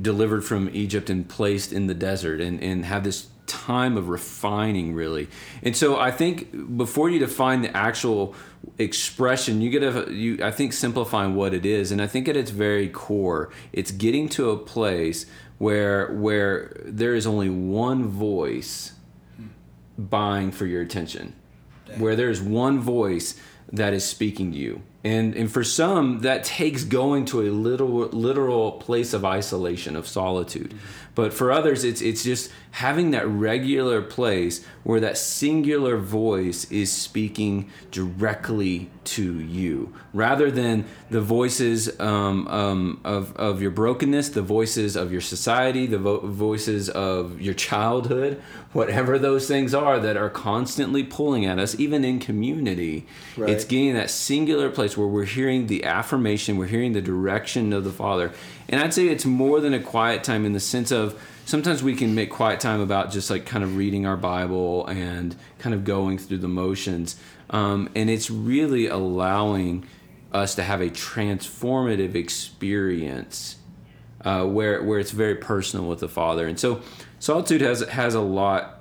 delivered 0.00 0.44
from 0.44 0.70
Egypt 0.72 1.10
and 1.10 1.28
placed 1.28 1.72
in 1.72 1.88
the 1.88 1.94
desert 1.94 2.40
and, 2.40 2.62
and 2.62 2.84
have 2.84 3.02
this 3.02 3.26
time 3.46 3.96
of 3.96 4.08
refining 4.08 4.92
really 4.92 5.28
and 5.62 5.76
so 5.76 5.98
i 5.98 6.10
think 6.10 6.76
before 6.76 7.08
you 7.08 7.18
define 7.18 7.62
the 7.62 7.76
actual 7.76 8.34
expression 8.78 9.60
you 9.60 9.70
get 9.70 9.82
a 9.82 10.12
you 10.12 10.38
i 10.42 10.50
think 10.50 10.72
simplifying 10.72 11.34
what 11.34 11.54
it 11.54 11.64
is 11.64 11.92
and 11.92 12.02
i 12.02 12.06
think 12.06 12.28
at 12.28 12.36
its 12.36 12.50
very 12.50 12.88
core 12.88 13.48
it's 13.72 13.92
getting 13.92 14.28
to 14.28 14.50
a 14.50 14.56
place 14.56 15.26
where 15.58 16.12
where 16.12 16.76
there 16.84 17.14
is 17.14 17.26
only 17.26 17.50
one 17.50 18.08
voice 18.08 18.92
buying 19.98 20.50
for 20.50 20.66
your 20.66 20.82
attention. 20.82 21.34
Where 21.98 22.16
there's 22.16 22.42
one 22.42 22.80
voice 22.80 23.40
that 23.72 23.92
is 23.92 24.04
speaking 24.04 24.52
to 24.52 24.58
you. 24.58 24.82
And 25.04 25.34
and 25.34 25.50
for 25.50 25.64
some 25.64 26.20
that 26.20 26.44
takes 26.44 26.84
going 26.84 27.24
to 27.26 27.42
a 27.42 27.50
little 27.50 28.08
literal 28.08 28.72
place 28.72 29.12
of 29.12 29.24
isolation 29.24 29.96
of 29.96 30.06
solitude. 30.06 30.70
Mm-hmm. 30.70 30.78
but 31.14 31.32
for 31.32 31.52
others 31.52 31.84
it's 31.84 32.02
it's 32.02 32.24
just 32.24 32.50
having 32.76 33.10
that 33.10 33.26
regular 33.26 34.02
place 34.02 34.62
where 34.84 35.00
that 35.00 35.16
singular 35.16 35.96
voice 35.96 36.70
is 36.70 36.92
speaking 36.92 37.70
directly 37.90 38.90
to 39.02 39.40
you 39.40 39.90
rather 40.12 40.50
than 40.50 40.84
the 41.08 41.20
voices 41.20 41.98
um, 41.98 42.46
um, 42.48 43.00
of, 43.02 43.34
of 43.36 43.62
your 43.62 43.70
brokenness 43.70 44.28
the 44.28 44.42
voices 44.42 44.94
of 44.94 45.10
your 45.10 45.22
society 45.22 45.86
the 45.86 45.96
vo- 45.96 46.20
voices 46.20 46.90
of 46.90 47.40
your 47.40 47.54
childhood 47.54 48.42
whatever 48.74 49.18
those 49.18 49.48
things 49.48 49.72
are 49.72 49.98
that 49.98 50.18
are 50.18 50.28
constantly 50.28 51.02
pulling 51.02 51.46
at 51.46 51.58
us 51.58 51.78
even 51.80 52.04
in 52.04 52.18
community 52.18 53.06
right. 53.38 53.48
it's 53.48 53.64
getting 53.64 53.94
that 53.94 54.10
singular 54.10 54.68
place 54.68 54.98
where 54.98 55.06
we're 55.06 55.24
hearing 55.24 55.66
the 55.66 55.82
affirmation, 55.84 56.58
we're 56.58 56.66
hearing 56.66 56.92
the 56.92 57.00
direction 57.00 57.72
of 57.72 57.84
the 57.84 57.92
Father. 57.92 58.32
And 58.68 58.80
I'd 58.80 58.92
say 58.92 59.08
it's 59.08 59.24
more 59.24 59.60
than 59.60 59.72
a 59.72 59.80
quiet 59.80 60.22
time 60.22 60.44
in 60.44 60.52
the 60.52 60.60
sense 60.60 60.90
of 60.90 61.18
sometimes 61.46 61.80
we 61.82 61.94
can 61.94 62.14
make 62.14 62.28
quiet 62.28 62.60
time 62.60 62.80
about 62.80 63.10
just 63.10 63.30
like 63.30 63.46
kind 63.46 63.64
of 63.64 63.76
reading 63.76 64.04
our 64.04 64.16
Bible 64.16 64.84
and 64.88 65.34
kind 65.58 65.74
of 65.74 65.84
going 65.84 66.18
through 66.18 66.38
the 66.38 66.48
motions. 66.48 67.18
Um, 67.48 67.88
and 67.94 68.10
it's 68.10 68.30
really 68.30 68.88
allowing 68.88 69.86
us 70.32 70.56
to 70.56 70.64
have 70.64 70.80
a 70.80 70.90
transformative 70.90 72.14
experience 72.14 73.56
uh, 74.22 74.44
where 74.44 74.82
where 74.82 74.98
it's 74.98 75.12
very 75.12 75.36
personal 75.36 75.88
with 75.88 76.00
the 76.00 76.08
Father. 76.08 76.46
And 76.46 76.58
so 76.58 76.82
solitude 77.20 77.60
has 77.60 77.80
has 77.80 78.14
a 78.14 78.20
lot 78.20 78.80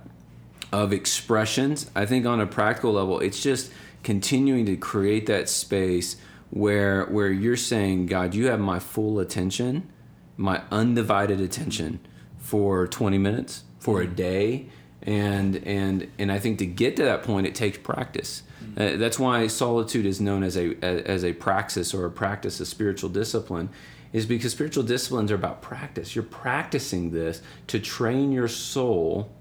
of 0.73 0.91
expressions. 0.91 1.89
I 1.95 2.07
think 2.07 2.25
on 2.25 2.41
a 2.41 2.47
practical 2.47 2.93
level, 2.93 3.19
it's 3.19 3.41
just 3.41 3.71
continuing 4.03 4.65
to 4.65 4.75
create 4.75 5.27
that 5.27 5.49
space 5.49 6.17
where 6.49 7.05
where 7.05 7.29
you're 7.29 7.55
saying, 7.55 8.07
God, 8.07 8.33
you 8.33 8.47
have 8.47 8.59
my 8.59 8.79
full 8.79 9.19
attention, 9.19 9.87
my 10.35 10.63
undivided 10.71 11.39
attention 11.39 11.99
for 12.45 12.85
20 12.85 13.17
minutes, 13.17 13.63
for 13.79 14.03
a 14.03 14.05
mm. 14.05 14.15
day, 14.15 14.67
and 15.01 15.55
and 15.65 16.07
and 16.19 16.31
I 16.31 16.37
think 16.37 16.59
to 16.59 16.65
get 16.67 16.95
to 16.97 17.03
that 17.03 17.23
point, 17.23 17.47
it 17.47 17.55
takes 17.55 17.79
practice. 17.79 18.43
Mm. 18.63 18.93
Uh, 18.93 18.97
that's 18.97 19.17
why 19.17 19.47
solitude 19.47 20.05
is 20.05 20.21
known 20.21 20.43
as 20.43 20.55
a 20.55 20.75
as 20.83 21.25
a 21.25 21.33
praxis 21.33 21.91
or 21.91 22.05
a 22.05 22.11
practice, 22.11 22.59
a 22.59 22.65
spiritual 22.67 23.09
discipline, 23.09 23.69
is 24.13 24.27
because 24.27 24.51
spiritual 24.51 24.83
disciplines 24.83 25.31
are 25.31 25.35
about 25.35 25.63
practice. 25.63 26.15
You're 26.15 26.23
practicing 26.23 27.09
this 27.09 27.41
to 27.67 27.79
train 27.79 28.31
your 28.31 28.47
soul 28.47 29.31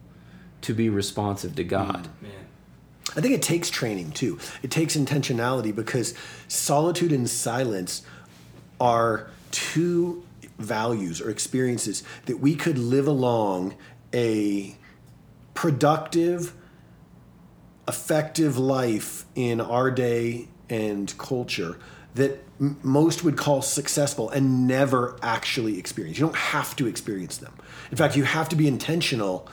to 0.63 0.73
be 0.73 0.89
responsive 0.89 1.55
to 1.57 1.65
God. 1.65 2.09
Mm, 2.25 3.19
I 3.19 3.21
think 3.21 3.35
it 3.35 3.43
takes 3.43 3.69
training 3.69 4.13
too. 4.13 4.39
It 4.63 4.71
takes 4.71 4.97
intentionality 4.97 5.75
because 5.75 6.15
solitude 6.49 7.13
and 7.13 7.29
silence 7.29 8.03
are 8.81 9.29
two 9.51 10.25
values 10.59 11.21
or 11.21 11.31
experiences 11.31 12.03
that 12.27 12.39
we 12.39 12.55
could 12.55 12.79
live 12.79 13.07
along 13.07 13.75
a 14.13 14.77
productive, 15.55 16.55
effective 17.89 18.59
life 18.59 19.25
in 19.35 19.61
our 19.61 19.91
day 19.91 20.49
and 20.71 21.17
culture 21.19 21.79
that 22.15 22.43
m- 22.61 22.79
most 22.83 23.25
would 23.25 23.37
call 23.37 23.63
successful 23.63 24.31
and 24.31 24.67
never 24.67 25.19
actually 25.23 25.79
experience. 25.79 26.19
You 26.19 26.27
don't 26.27 26.37
have 26.37 26.77
to 26.77 26.87
experience 26.87 27.39
them. 27.39 27.53
In 27.91 27.97
fact, 27.97 28.17
you 28.17 28.25
have 28.25 28.49
to 28.51 28.57
be 28.57 28.69
intentional 28.69 29.49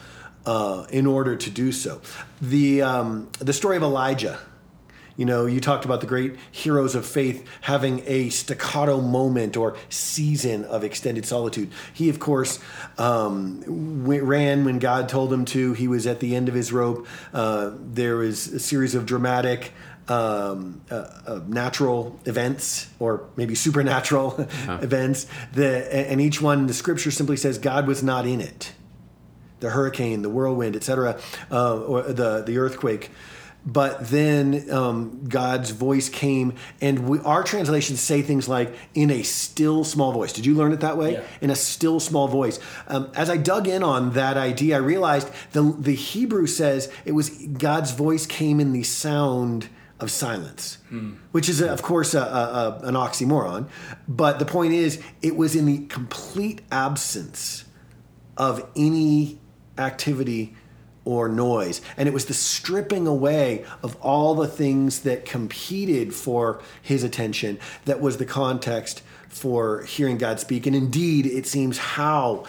uh, 0.46 0.86
in 0.90 1.06
order 1.06 1.36
to 1.36 1.50
do 1.50 1.72
so. 1.72 2.02
The 2.42 2.82
um, 2.82 3.30
the 3.40 3.54
story 3.54 3.78
of 3.78 3.84
Elijah. 3.84 4.40
You 5.18 5.26
know, 5.26 5.46
you 5.46 5.60
talked 5.60 5.86
about 5.86 6.02
the 6.02 6.08
great 6.08 6.36
heroes 6.52 6.96
of 6.96 7.06
faith 7.06 7.48
having 7.62 8.02
a 8.06 8.30
staccato 8.30 9.02
moment 9.02 9.58
or 9.58 9.78
season 9.90 10.64
of 10.66 10.84
extended 10.84 11.26
solitude. 11.26 11.72
He, 11.94 12.10
of 12.10 12.20
course, 12.20 12.60
um, 12.98 14.04
ran 14.06 14.66
when 14.66 14.80
God 14.80 15.10
told 15.10 15.32
him 15.32 15.46
to. 15.46 15.74
He 15.74 15.88
was 15.88 16.08
at 16.08 16.20
the 16.20 16.36
end 16.36 16.50
of 16.50 16.56
his 16.56 16.72
rope. 16.72 17.08
Uh, 17.34 17.72
there 17.80 18.18
was 18.18 18.48
a 18.48 18.60
series 18.60 18.96
of 18.96 19.06
dramatic 19.06 19.74
um, 20.08 20.82
uh, 20.90 20.96
uh, 20.96 21.42
natural 21.48 22.20
events 22.26 22.90
or 23.00 23.30
maybe 23.36 23.56
supernatural 23.56 24.32
huh. 24.66 24.80
events. 24.82 25.28
The, 25.54 26.10
and 26.10 26.20
each 26.20 26.42
one, 26.42 26.68
the 26.68 26.74
scripture 26.74 27.12
simply 27.12 27.38
says 27.38 27.58
God 27.58 27.88
was 27.88 28.02
not 28.04 28.26
in 28.26 28.42
it 28.42 28.74
the 29.62 29.70
hurricane, 29.70 30.24
the 30.24 30.30
whirlwind, 30.30 30.76
etc., 30.76 31.20
uh, 31.50 31.80
or 31.80 32.02
the 32.02 32.42
the 32.42 32.58
earthquake. 32.58 33.12
But 33.64 34.08
then 34.08 34.72
um, 34.72 35.26
God's 35.28 35.70
voice 35.70 36.10
came, 36.10 36.56
and 36.82 37.08
we, 37.08 37.20
our 37.20 37.44
translations 37.44 38.02
say 38.02 38.24
things 38.24 38.50
like 38.50 38.74
"in 38.96 39.12
a 39.12 39.22
still 39.22 39.84
small 39.84 40.12
voice." 40.12 40.34
Did 40.34 40.48
you 40.48 40.56
learn 40.56 40.72
it 40.72 40.80
that 40.80 40.98
way? 40.98 41.14
Yeah. 41.14 41.24
In 41.42 41.50
a 41.52 41.56
still 41.56 42.00
small 42.00 42.28
voice. 42.28 42.60
Um, 42.88 43.12
as 43.16 43.30
I 43.30 43.38
dug 43.38 43.68
in 43.68 43.84
on 43.84 44.14
that 44.14 44.36
idea, 44.36 44.78
I 44.78 44.80
realized 44.80 45.30
the 45.52 45.62
the 45.78 45.94
Hebrew 45.94 46.48
says 46.48 46.92
it 47.06 47.12
was 47.12 47.30
God's 47.30 47.92
voice 47.92 48.26
came 48.26 48.60
in 48.60 48.74
the 48.74 48.84
sound 48.84 49.70
of 50.00 50.10
silence, 50.10 50.80
hmm. 50.90 51.14
which 51.32 51.48
is, 51.48 51.62
of 51.62 51.84
course, 51.84 52.16
a, 52.16 52.22
a, 52.22 52.24
a, 52.24 52.88
an 52.88 52.96
oxymoron. 52.96 53.70
But 54.08 54.40
the 54.40 54.46
point 54.46 54.74
is, 54.74 55.00
it 55.22 55.38
was 55.38 55.56
in 55.56 55.68
the 55.68 55.86
complete 55.86 56.62
absence 56.72 57.66
of 58.36 58.68
any 58.76 59.40
activity 59.78 60.56
or 61.06 61.28
noise. 61.28 61.82
And 61.98 62.08
it 62.08 62.14
was 62.14 62.26
the 62.26 62.34
stripping 62.34 63.08
away 63.08 63.66
of 63.84 63.96
all 64.02 64.36
the 64.36 64.48
things 64.48 65.02
that 65.02 65.26
competed 65.26 66.14
for 66.14 66.62
his 66.82 67.04
attention 67.04 67.60
that 67.86 68.02
was 68.02 68.18
the 68.18 68.26
context 68.26 69.02
for 69.28 69.84
hearing 69.84 70.18
God 70.18 70.40
speak. 70.40 70.68
And 70.68 70.76
indeed, 70.76 71.26
it 71.26 71.48
seems 71.48 71.78
how 71.78 72.46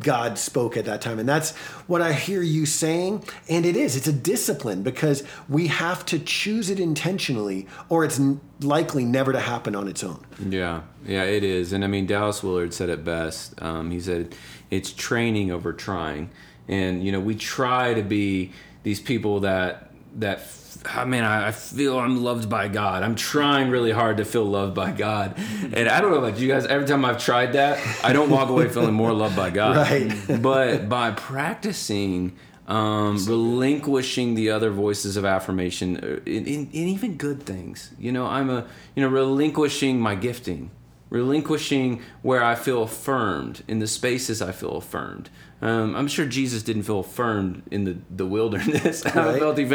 God 0.00 0.38
spoke 0.38 0.76
at 0.76 0.84
that 0.86 1.00
time. 1.00 1.18
And 1.18 1.28
that's 1.28 1.54
what 1.86 2.00
I 2.00 2.12
hear 2.12 2.42
you 2.42 2.66
saying. 2.66 3.24
And 3.48 3.66
it 3.66 3.76
is, 3.76 3.96
it's 3.96 4.06
a 4.06 4.12
discipline 4.12 4.82
because 4.82 5.22
we 5.48 5.66
have 5.68 6.06
to 6.06 6.18
choose 6.18 6.70
it 6.70 6.80
intentionally 6.80 7.66
or 7.88 8.04
it's 8.04 8.20
likely 8.60 9.04
never 9.04 9.32
to 9.32 9.40
happen 9.40 9.74
on 9.74 9.88
its 9.88 10.02
own. 10.02 10.24
Yeah, 10.48 10.82
yeah, 11.04 11.24
it 11.24 11.44
is. 11.44 11.72
And 11.72 11.84
I 11.84 11.86
mean, 11.86 12.06
Dallas 12.06 12.42
Willard 12.42 12.72
said 12.72 12.88
it 12.88 13.04
best. 13.04 13.60
Um, 13.62 13.90
he 13.90 14.00
said, 14.00 14.34
it's 14.70 14.92
training 14.92 15.50
over 15.50 15.72
trying 15.72 16.30
and 16.70 17.04
you 17.04 17.12
know 17.12 17.20
we 17.20 17.34
try 17.34 17.92
to 17.92 18.02
be 18.02 18.52
these 18.82 19.00
people 19.00 19.40
that 19.40 19.90
that 20.16 20.40
I 20.84 21.04
mean, 21.04 21.22
I 21.24 21.50
feel 21.50 21.98
I'm 21.98 22.22
loved 22.22 22.48
by 22.48 22.68
God. 22.68 23.02
I'm 23.02 23.14
trying 23.14 23.70
really 23.70 23.90
hard 23.90 24.16
to 24.16 24.24
feel 24.24 24.44
loved 24.44 24.74
by 24.74 24.92
God. 24.92 25.36
And 25.74 25.88
I 25.88 26.00
don't 26.00 26.10
know 26.10 26.18
about 26.24 26.38
you 26.38 26.48
guys, 26.48 26.64
every 26.64 26.86
time 26.86 27.04
I've 27.04 27.22
tried 27.22 27.52
that, 27.52 27.78
I 28.02 28.12
don't 28.12 28.30
walk 28.30 28.48
away 28.48 28.68
feeling 28.68 28.94
more 28.94 29.12
loved 29.12 29.36
by 29.36 29.50
God. 29.50 29.76
Right. 29.90 30.42
but 30.42 30.88
by 30.88 31.10
practicing, 31.10 32.36
um, 32.66 33.16
relinquishing 33.26 34.34
the 34.34 34.50
other 34.50 34.70
voices 34.70 35.16
of 35.16 35.24
affirmation 35.24 35.96
in, 36.26 36.46
in, 36.46 36.70
in, 36.72 36.88
even 36.88 37.16
good 37.16 37.42
things, 37.42 37.90
you 37.98 38.12
know, 38.12 38.26
I'm 38.26 38.48
a, 38.48 38.66
you 38.94 39.02
know, 39.02 39.08
relinquishing 39.08 40.00
my 40.00 40.14
gifting 40.14 40.70
relinquishing 41.10 42.02
where 42.22 42.42
I 42.42 42.54
feel 42.54 42.82
affirmed 42.84 43.62
in 43.68 43.78
the 43.80 43.86
spaces 43.86 44.40
I 44.40 44.52
feel 44.52 44.76
affirmed. 44.76 45.28
Um, 45.62 45.94
I'm 45.94 46.08
sure 46.08 46.24
Jesus 46.24 46.62
didn't 46.62 46.84
feel 46.84 47.00
affirmed 47.00 47.64
in 47.70 47.84
the, 47.84 47.96
the 48.08 48.24
wilderness. 48.24 49.04
I 49.06 49.38
felt 49.38 49.58
he 49.58 49.66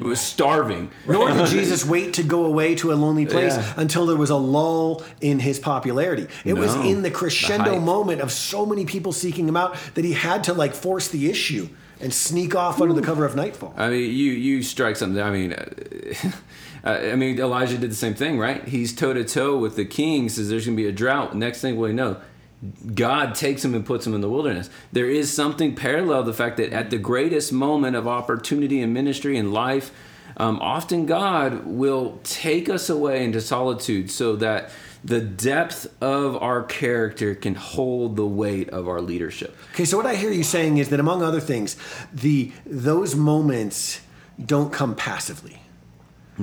was 0.00 0.20
starving. 0.20 0.90
Nor 1.08 1.30
did 1.32 1.46
Jesus 1.58 1.84
wait 1.84 2.14
to 2.14 2.22
go 2.22 2.44
away 2.44 2.76
to 2.76 2.92
a 2.92 2.94
lonely 2.94 3.26
place 3.26 3.56
Yeah. 3.56 3.74
until 3.76 4.06
there 4.06 4.16
was 4.16 4.30
a 4.30 4.36
lull 4.36 5.02
in 5.20 5.40
his 5.40 5.58
popularity. 5.58 6.28
It 6.44 6.52
was 6.54 6.72
in 6.76 7.02
the 7.02 7.08
The 7.08 7.10
crescendo 7.10 7.72
hype. 7.72 7.82
moment 7.82 8.20
of 8.20 8.30
so 8.30 8.64
many 8.64 8.84
people 8.84 9.12
seeking 9.12 9.48
him 9.48 9.56
out 9.56 9.76
that 9.94 10.04
he 10.04 10.12
had 10.12 10.44
to 10.44 10.52
like 10.52 10.74
force 10.74 11.08
the 11.08 11.28
issue 11.28 11.68
and 12.00 12.14
sneak 12.14 12.54
off 12.54 12.80
under 12.80 12.94
the 12.94 13.02
cover 13.02 13.24
of 13.24 13.34
nightfall. 13.34 13.74
I 13.76 13.88
mean, 13.90 14.10
you 14.10 14.30
you 14.32 14.62
strike 14.62 14.94
something. 14.96 15.20
I 15.20 15.30
mean, 15.30 15.54
uh, 16.84 16.90
I 17.12 17.16
mean, 17.16 17.38
Elijah 17.38 17.78
did 17.78 17.90
the 17.90 17.96
same 17.96 18.14
thing, 18.14 18.38
right? 18.38 18.66
He's 18.66 18.94
toe 18.94 19.12
to 19.12 19.24
toe 19.24 19.56
with 19.56 19.76
the 19.76 19.84
king. 19.84 20.28
Says 20.28 20.48
there's 20.48 20.66
going 20.66 20.76
to 20.76 20.82
be 20.82 20.88
a 20.88 20.92
drought. 20.92 21.36
Next 21.36 21.60
thing 21.60 21.76
we 21.76 21.92
know, 21.92 22.20
God 22.94 23.34
takes 23.34 23.64
him 23.64 23.74
and 23.74 23.84
puts 23.84 24.06
him 24.06 24.14
in 24.14 24.20
the 24.20 24.28
wilderness. 24.28 24.68
There 24.90 25.08
is 25.08 25.32
something 25.32 25.74
parallel 25.74 26.24
the 26.24 26.32
fact 26.32 26.56
that 26.58 26.72
at 26.72 26.90
the 26.90 26.98
greatest 26.98 27.52
moment 27.52 27.96
of 27.96 28.08
opportunity 28.08 28.80
and 28.80 28.92
ministry 28.92 29.36
and 29.36 29.52
life, 29.52 29.92
um, 30.36 30.58
often 30.60 31.06
God 31.06 31.66
will 31.66 32.20
take 32.24 32.68
us 32.68 32.88
away 32.88 33.24
into 33.24 33.40
solitude 33.40 34.10
so 34.10 34.36
that 34.36 34.70
the 35.04 35.20
depth 35.20 35.86
of 36.00 36.40
our 36.40 36.62
character 36.62 37.34
can 37.34 37.54
hold 37.54 38.16
the 38.16 38.26
weight 38.26 38.70
of 38.70 38.88
our 38.88 39.00
leadership. 39.00 39.56
Okay, 39.74 39.84
so 39.84 39.96
what 39.96 40.06
I 40.06 40.14
hear 40.14 40.30
you 40.30 40.44
saying 40.44 40.78
is 40.78 40.88
that 40.90 41.00
among 41.00 41.22
other 41.22 41.40
things, 41.40 41.76
the 42.12 42.52
those 42.64 43.14
moments 43.14 44.00
don't 44.44 44.72
come 44.72 44.94
passively. 44.94 45.61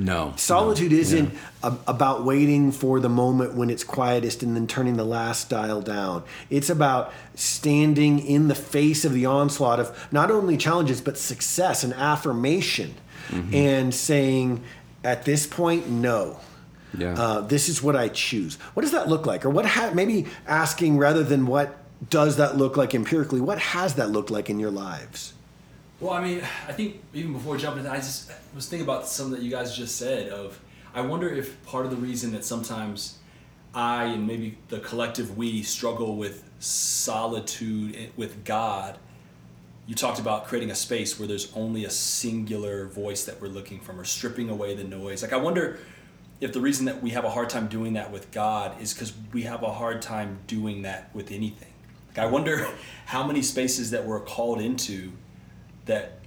No, 0.06 0.34
Solitude 0.38 0.94
isn't 0.94 1.34
a, 1.64 1.74
about 1.88 2.24
waiting 2.26 2.72
for 2.72 3.00
the 3.00 3.10
moment 3.10 3.54
when 3.56 3.70
it's 3.70 3.84
quietest 3.84 4.44
and 4.44 4.56
then 4.56 4.68
turning 4.68 4.98
the 4.98 5.04
last 5.04 5.50
dial 5.50 5.82
down. 5.82 6.24
It's 6.50 6.70
about 6.70 7.14
standing 7.36 8.20
in 8.20 8.48
the 8.48 8.56
face 8.56 9.06
of 9.06 9.14
the 9.14 9.26
onslaught 9.26 9.80
of 9.80 10.08
not 10.12 10.32
only 10.32 10.58
challenges 10.58 11.02
but 11.02 11.18
success 11.18 11.84
and 11.84 11.94
affirmation 11.94 12.96
and 13.54 13.94
saying, 13.94 14.64
at 15.04 15.24
this 15.26 15.46
point, 15.46 15.88
no. 15.88 16.40
Yeah. 16.98 17.14
Uh, 17.14 17.42
this 17.42 17.70
is 17.70 17.84
what 17.84 17.96
I 17.96 18.08
choose. 18.08 18.56
What 18.74 18.82
does 18.82 18.92
that 18.94 19.08
look 19.08 19.28
like? 19.28 19.46
Or 19.46 19.52
what 19.52 19.66
ha- 19.68 19.92
maybe 19.94 20.26
asking 20.48 20.98
rather 20.98 21.24
than 21.24 21.46
what 21.46 21.78
does 22.10 22.38
that 22.38 22.58
look 22.58 22.78
like 22.78 22.96
empirically, 22.96 23.42
what 23.42 23.60
has 23.60 23.96
that 23.96 24.10
looked 24.10 24.32
like 24.32 24.50
in 24.50 24.60
your 24.60 24.72
lives? 24.72 25.34
Well, 26.00 26.14
I 26.14 26.24
mean, 26.24 26.42
I 26.68 26.72
think 26.72 27.02
even 27.14 27.34
before 27.34 27.58
jumping, 27.58 27.86
in, 27.86 27.92
I 27.92 27.98
just 27.98 28.32
was 28.56 28.68
thinking 28.68 28.86
about 28.86 29.06
something 29.06 29.38
that 29.38 29.44
you 29.44 29.52
guys 29.52 29.76
just 29.76 29.98
said. 29.98 30.30
Of 30.30 30.60
I 30.94 31.02
wonder 31.02 31.30
if 31.30 31.62
part 31.66 31.86
of 31.86 31.92
the 31.92 31.98
reason 31.98 32.32
that 32.32 32.46
sometimes 32.46 33.18
I 33.76 34.06
and 34.06 34.26
maybe 34.26 34.58
the 34.70 34.80
collective 34.80 35.38
we 35.38 35.62
struggle 35.62 36.16
with 36.16 36.44
solitude 36.60 38.12
with 38.16 38.46
God. 38.46 38.98
You 39.88 39.96
talked 39.96 40.20
about 40.20 40.46
creating 40.46 40.72
a 40.72 40.76
space 40.76 41.20
where 41.20 41.28
there's 41.28 41.52
only 41.56 41.84
a 41.84 41.90
singular 41.90 42.86
voice 42.86 43.26
that 43.26 43.42
we're 43.42 43.48
looking 43.48 43.80
from, 43.82 44.00
or 44.00 44.06
stripping 44.06 44.50
away 44.50 44.76
the 44.76 44.84
noise. 44.86 45.22
Like 45.22 45.34
I 45.34 45.38
wonder 45.38 45.80
if 46.40 46.54
the 46.54 46.62
reason 46.62 46.86
that 46.86 47.04
we 47.04 47.10
have 47.10 47.26
a 47.26 47.30
hard 47.30 47.50
time 47.50 47.68
doing 47.68 47.94
that 47.94 48.10
with 48.10 48.32
God 48.32 48.82
is 48.82 48.94
because 48.94 49.12
we 49.34 49.42
have 49.44 49.64
a 49.64 49.74
hard 49.74 50.02
time 50.02 50.40
doing 50.48 50.84
that 50.84 51.14
with 51.14 51.32
anything. 51.32 51.74
Like 52.10 52.20
I 52.20 52.26
wonder 52.28 52.70
how 53.06 53.28
many 53.28 53.42
spaces 53.42 53.92
that 53.92 54.06
we're 54.06 54.22
called 54.22 54.62
into 54.62 55.12
that 55.90 56.20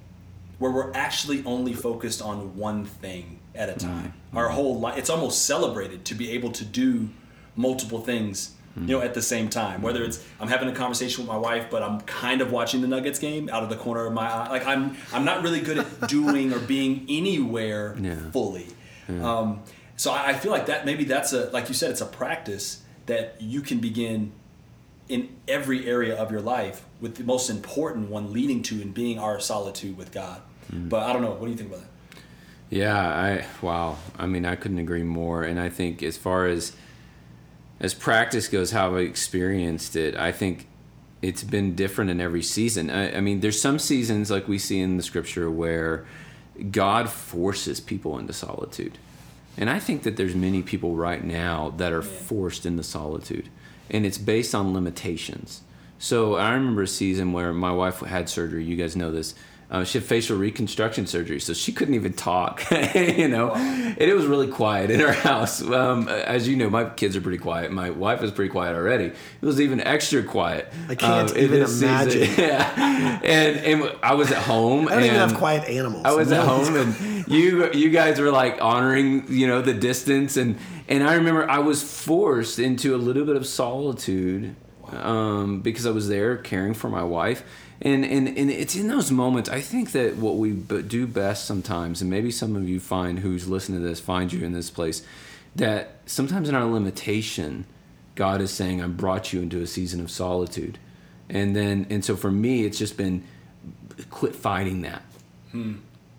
where 0.59 0.71
we're 0.71 0.93
actually 0.95 1.43
only 1.45 1.73
focused 1.73 2.21
on 2.23 2.57
one 2.57 2.85
thing 2.85 3.39
at 3.55 3.69
a 3.69 3.75
time. 3.75 4.13
Our 4.35 4.49
whole 4.49 4.79
life, 4.79 4.97
it's 4.99 5.11
almost 5.11 5.45
celebrated 5.47 6.05
to 6.07 6.15
be 6.15 6.31
able 6.33 6.53
to 6.53 6.65
do 6.65 7.09
multiple 7.57 8.01
things, 8.01 8.55
you 8.77 8.87
know, 8.95 9.01
at 9.01 9.13
the 9.15 9.21
same 9.23 9.49
time. 9.49 9.83
Whether 9.83 10.03
it's 10.05 10.25
I'm 10.41 10.49
having 10.49 10.69
a 10.69 10.73
conversation 10.75 11.25
with 11.25 11.29
my 11.29 11.37
wife, 11.39 11.67
but 11.71 11.83
I'm 11.83 12.01
kind 12.03 12.41
of 12.41 12.53
watching 12.53 12.81
the 12.81 12.87
Nuggets 12.89 13.19
game 13.19 13.49
out 13.51 13.63
of 13.63 13.69
the 13.71 13.77
corner 13.77 14.07
of 14.07 14.13
my 14.13 14.27
eye. 14.31 14.49
Like 14.51 14.67
I'm, 14.67 14.97
I'm 15.13 15.25
not 15.25 15.43
really 15.43 15.61
good 15.61 15.79
at 15.79 16.09
doing 16.19 16.53
or 16.53 16.59
being 16.61 17.07
anywhere 17.09 17.97
Yeah. 18.01 18.17
fully. 18.31 18.67
Um, 19.09 19.63
so 19.97 20.11
I 20.13 20.29
I 20.31 20.33
feel 20.35 20.53
like 20.53 20.67
that 20.67 20.87
maybe 20.87 21.05
that's 21.05 21.33
a 21.33 21.51
like 21.51 21.69
you 21.69 21.75
said, 21.75 21.91
it's 21.91 22.01
a 22.01 22.07
practice 22.07 22.83
that 23.07 23.37
you 23.41 23.61
can 23.61 23.79
begin 23.79 24.33
in 25.13 25.29
every 25.47 25.87
area 25.87 26.17
of 26.17 26.31
your 26.31 26.41
life 26.41 26.87
with 26.99 27.17
the 27.17 27.25
most 27.25 27.51
important 27.51 28.09
one 28.09 28.33
leading 28.33 28.63
to 28.63 28.81
and 28.81 28.95
being 28.95 29.19
our 29.19 29.39
solitude 29.39 29.95
with 29.97 30.11
God. 30.11 30.41
Mm. 30.73 30.89
But 30.89 31.03
I 31.03 31.13
don't 31.13 31.21
know. 31.21 31.33
What 31.33 31.45
do 31.45 31.51
you 31.51 31.57
think 31.57 31.71
about 31.71 31.83
that? 31.83 32.21
Yeah, 32.71 32.97
I 32.97 33.45
wow. 33.61 33.99
I 34.19 34.27
mean, 34.27 34.47
I 34.47 34.57
couldn't 34.57 34.79
agree 34.79 35.03
more. 35.03 35.43
And 35.43 35.61
I 35.61 35.69
think 35.69 36.03
as 36.03 36.17
far 36.17 36.47
as 36.47 36.75
as 37.79 37.93
practice 37.93 38.49
goes, 38.49 38.71
how 38.71 38.97
I 38.97 39.01
experienced 39.01 39.97
it, 39.97 40.17
I 40.17 40.33
think 40.33 40.67
it's 41.21 41.45
been 41.45 41.75
different 41.75 42.11
in 42.11 42.19
every 42.19 42.43
season. 42.43 42.89
I, 42.89 43.19
I 43.19 43.21
mean, 43.21 43.41
there's 43.41 43.61
some 43.61 43.79
seasons 43.79 44.31
like 44.31 44.49
we 44.49 44.59
see 44.59 44.81
in 44.81 44.97
the 44.97 45.03
scripture 45.03 45.51
where 45.51 46.07
God 46.71 47.11
forces 47.11 47.81
people 47.81 48.19
into 48.19 48.33
solitude. 48.33 48.97
And 49.59 49.69
I 49.69 49.79
think 49.79 50.05
that 50.05 50.17
there's 50.17 50.35
many 50.35 50.63
people 50.63 50.97
right 50.97 51.23
now 51.23 51.75
that 51.77 51.93
are 51.93 52.03
forced 52.03 52.65
into 52.65 52.83
solitude. 52.83 53.51
And 53.93 54.05
it's 54.05 54.19
based 54.19 54.55
on 54.55 54.75
limitations. 54.75 55.63
So 55.99 56.35
I 56.35 56.55
remember 56.55 56.83
a 56.83 56.89
season 56.89 57.33
where 57.33 57.53
my 57.53 57.71
wife 57.71 58.01
had 58.01 58.29
surgery. 58.29 58.65
You 58.65 58.75
guys 58.75 58.97
know 58.97 59.13
this. 59.13 59.37
Uh, 59.73 59.85
she 59.85 59.97
had 59.97 60.07
facial 60.07 60.37
reconstruction 60.37 61.07
surgery, 61.07 61.41
so 61.41 61.55
she 61.55 61.73
couldn't 61.73 61.95
even 61.95 62.13
talk, 62.13 62.63
you 62.95 63.27
know. 63.27 63.55
And 63.55 63.97
it 63.99 64.15
was 64.15 64.27
really 64.27 64.49
quiet 64.49 64.91
in 64.91 65.01
our 65.01 65.13
house. 65.31 65.63
Um, 65.63 66.09
as 66.09 66.47
you 66.47 66.57
know, 66.57 66.69
my 66.69 66.85
kids 66.91 67.17
are 67.17 67.23
pretty 67.23 67.39
quiet. 67.39 67.73
My 67.73 67.89
wife 67.89 68.23
is 68.23 68.31
pretty 68.33 68.51
quiet 68.51 68.77
already. 68.77 69.05
It 69.07 69.17
was 69.41 69.63
even 69.63 69.81
extra 69.81 70.23
quiet. 70.25 70.71
I 70.91 70.95
can't 70.95 71.31
um, 71.31 71.39
even 71.39 71.61
this 71.61 71.81
season. 71.81 71.89
imagine. 71.89 72.35
yeah, 72.37 73.21
and 73.25 73.57
and 73.57 73.97
I 74.03 74.13
was 74.13 74.31
at 74.31 74.43
home. 74.43 74.89
I 74.89 74.91
don't 74.97 75.05
even 75.05 75.17
have 75.17 75.35
quiet 75.37 75.67
animals. 75.67 76.05
I 76.05 76.13
was 76.13 76.31
at 76.33 76.47
home 76.47 76.77
and 76.77 77.27
you 77.27 77.73
you 77.73 77.89
guys 77.89 78.21
were 78.21 78.31
like 78.31 78.61
honoring 78.61 79.25
you 79.33 79.47
know 79.47 79.63
the 79.63 79.73
distance 79.73 80.37
and 80.37 80.59
and 80.89 81.03
I 81.03 81.15
remember 81.15 81.49
I 81.49 81.59
was 81.59 81.83
forced 81.83 82.59
into 82.59 82.95
a 82.95 82.99
little 82.99 83.25
bit 83.25 83.37
of 83.37 83.47
solitude 83.47 84.55
um, 84.91 85.61
because 85.61 85.87
I 85.87 85.91
was 85.91 86.09
there 86.09 86.37
caring 86.37 86.75
for 86.75 86.89
my 86.89 87.03
wife. 87.03 87.43
And, 87.81 88.05
and 88.05 88.29
and 88.29 88.49
it's 88.49 88.77
in 88.77 88.87
those 88.87 89.11
moments 89.11 89.51
I 89.51 89.61
think 89.61 89.91
that 89.91 90.17
what 90.17 90.37
we 90.37 90.53
b- 90.53 90.83
do 90.83 91.05
best 91.05 91.47
sometimes 91.47 92.01
and 92.01 92.09
maybe 92.09 92.31
some 92.31 92.55
of 92.55 92.69
you 92.69 92.79
find 92.79 93.19
who's 93.19 93.49
listening 93.49 93.81
to 93.81 93.89
this 93.89 93.99
find 93.99 94.33
you 94.33 94.47
in 94.47 94.53
this 94.53 94.71
place 94.71 95.05
that 95.57 95.97
sometimes 96.07 96.49
in 96.49 96.55
our 96.55 96.65
limitation 96.65 97.65
God 98.15 98.41
is 98.41 98.53
saying 98.53 98.81
I 98.81 98.87
brought 98.87 99.33
you 99.33 99.43
into 99.43 99.61
a 99.61 99.67
season 99.67 100.01
of 100.01 100.13
solitude. 100.13 100.79
And 101.29 101.57
then 101.57 101.89
and 101.91 102.05
so 102.05 102.15
for 102.15 102.31
me 102.31 102.65
it's 102.65 102.79
just 102.79 102.97
been 102.97 103.25
quit 104.11 104.37
fighting 104.37 104.83
that. 104.83 105.03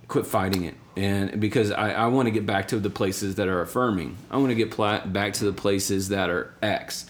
Quit 0.09 0.25
fighting 0.27 0.65
it 0.65 0.75
and 0.95 1.39
because 1.39 1.71
i, 1.71 1.91
I 1.91 2.07
want 2.07 2.27
to 2.27 2.31
get 2.31 2.45
back 2.45 2.67
to 2.69 2.79
the 2.79 2.89
places 2.89 3.35
that 3.35 3.47
are 3.47 3.61
affirming. 3.61 4.17
I 4.29 4.37
want 4.37 4.49
to 4.49 4.55
get 4.55 4.71
pla- 4.71 5.05
back 5.05 5.33
to 5.33 5.45
the 5.45 5.53
places 5.53 6.09
that 6.09 6.29
are 6.29 6.53
x. 6.61 7.05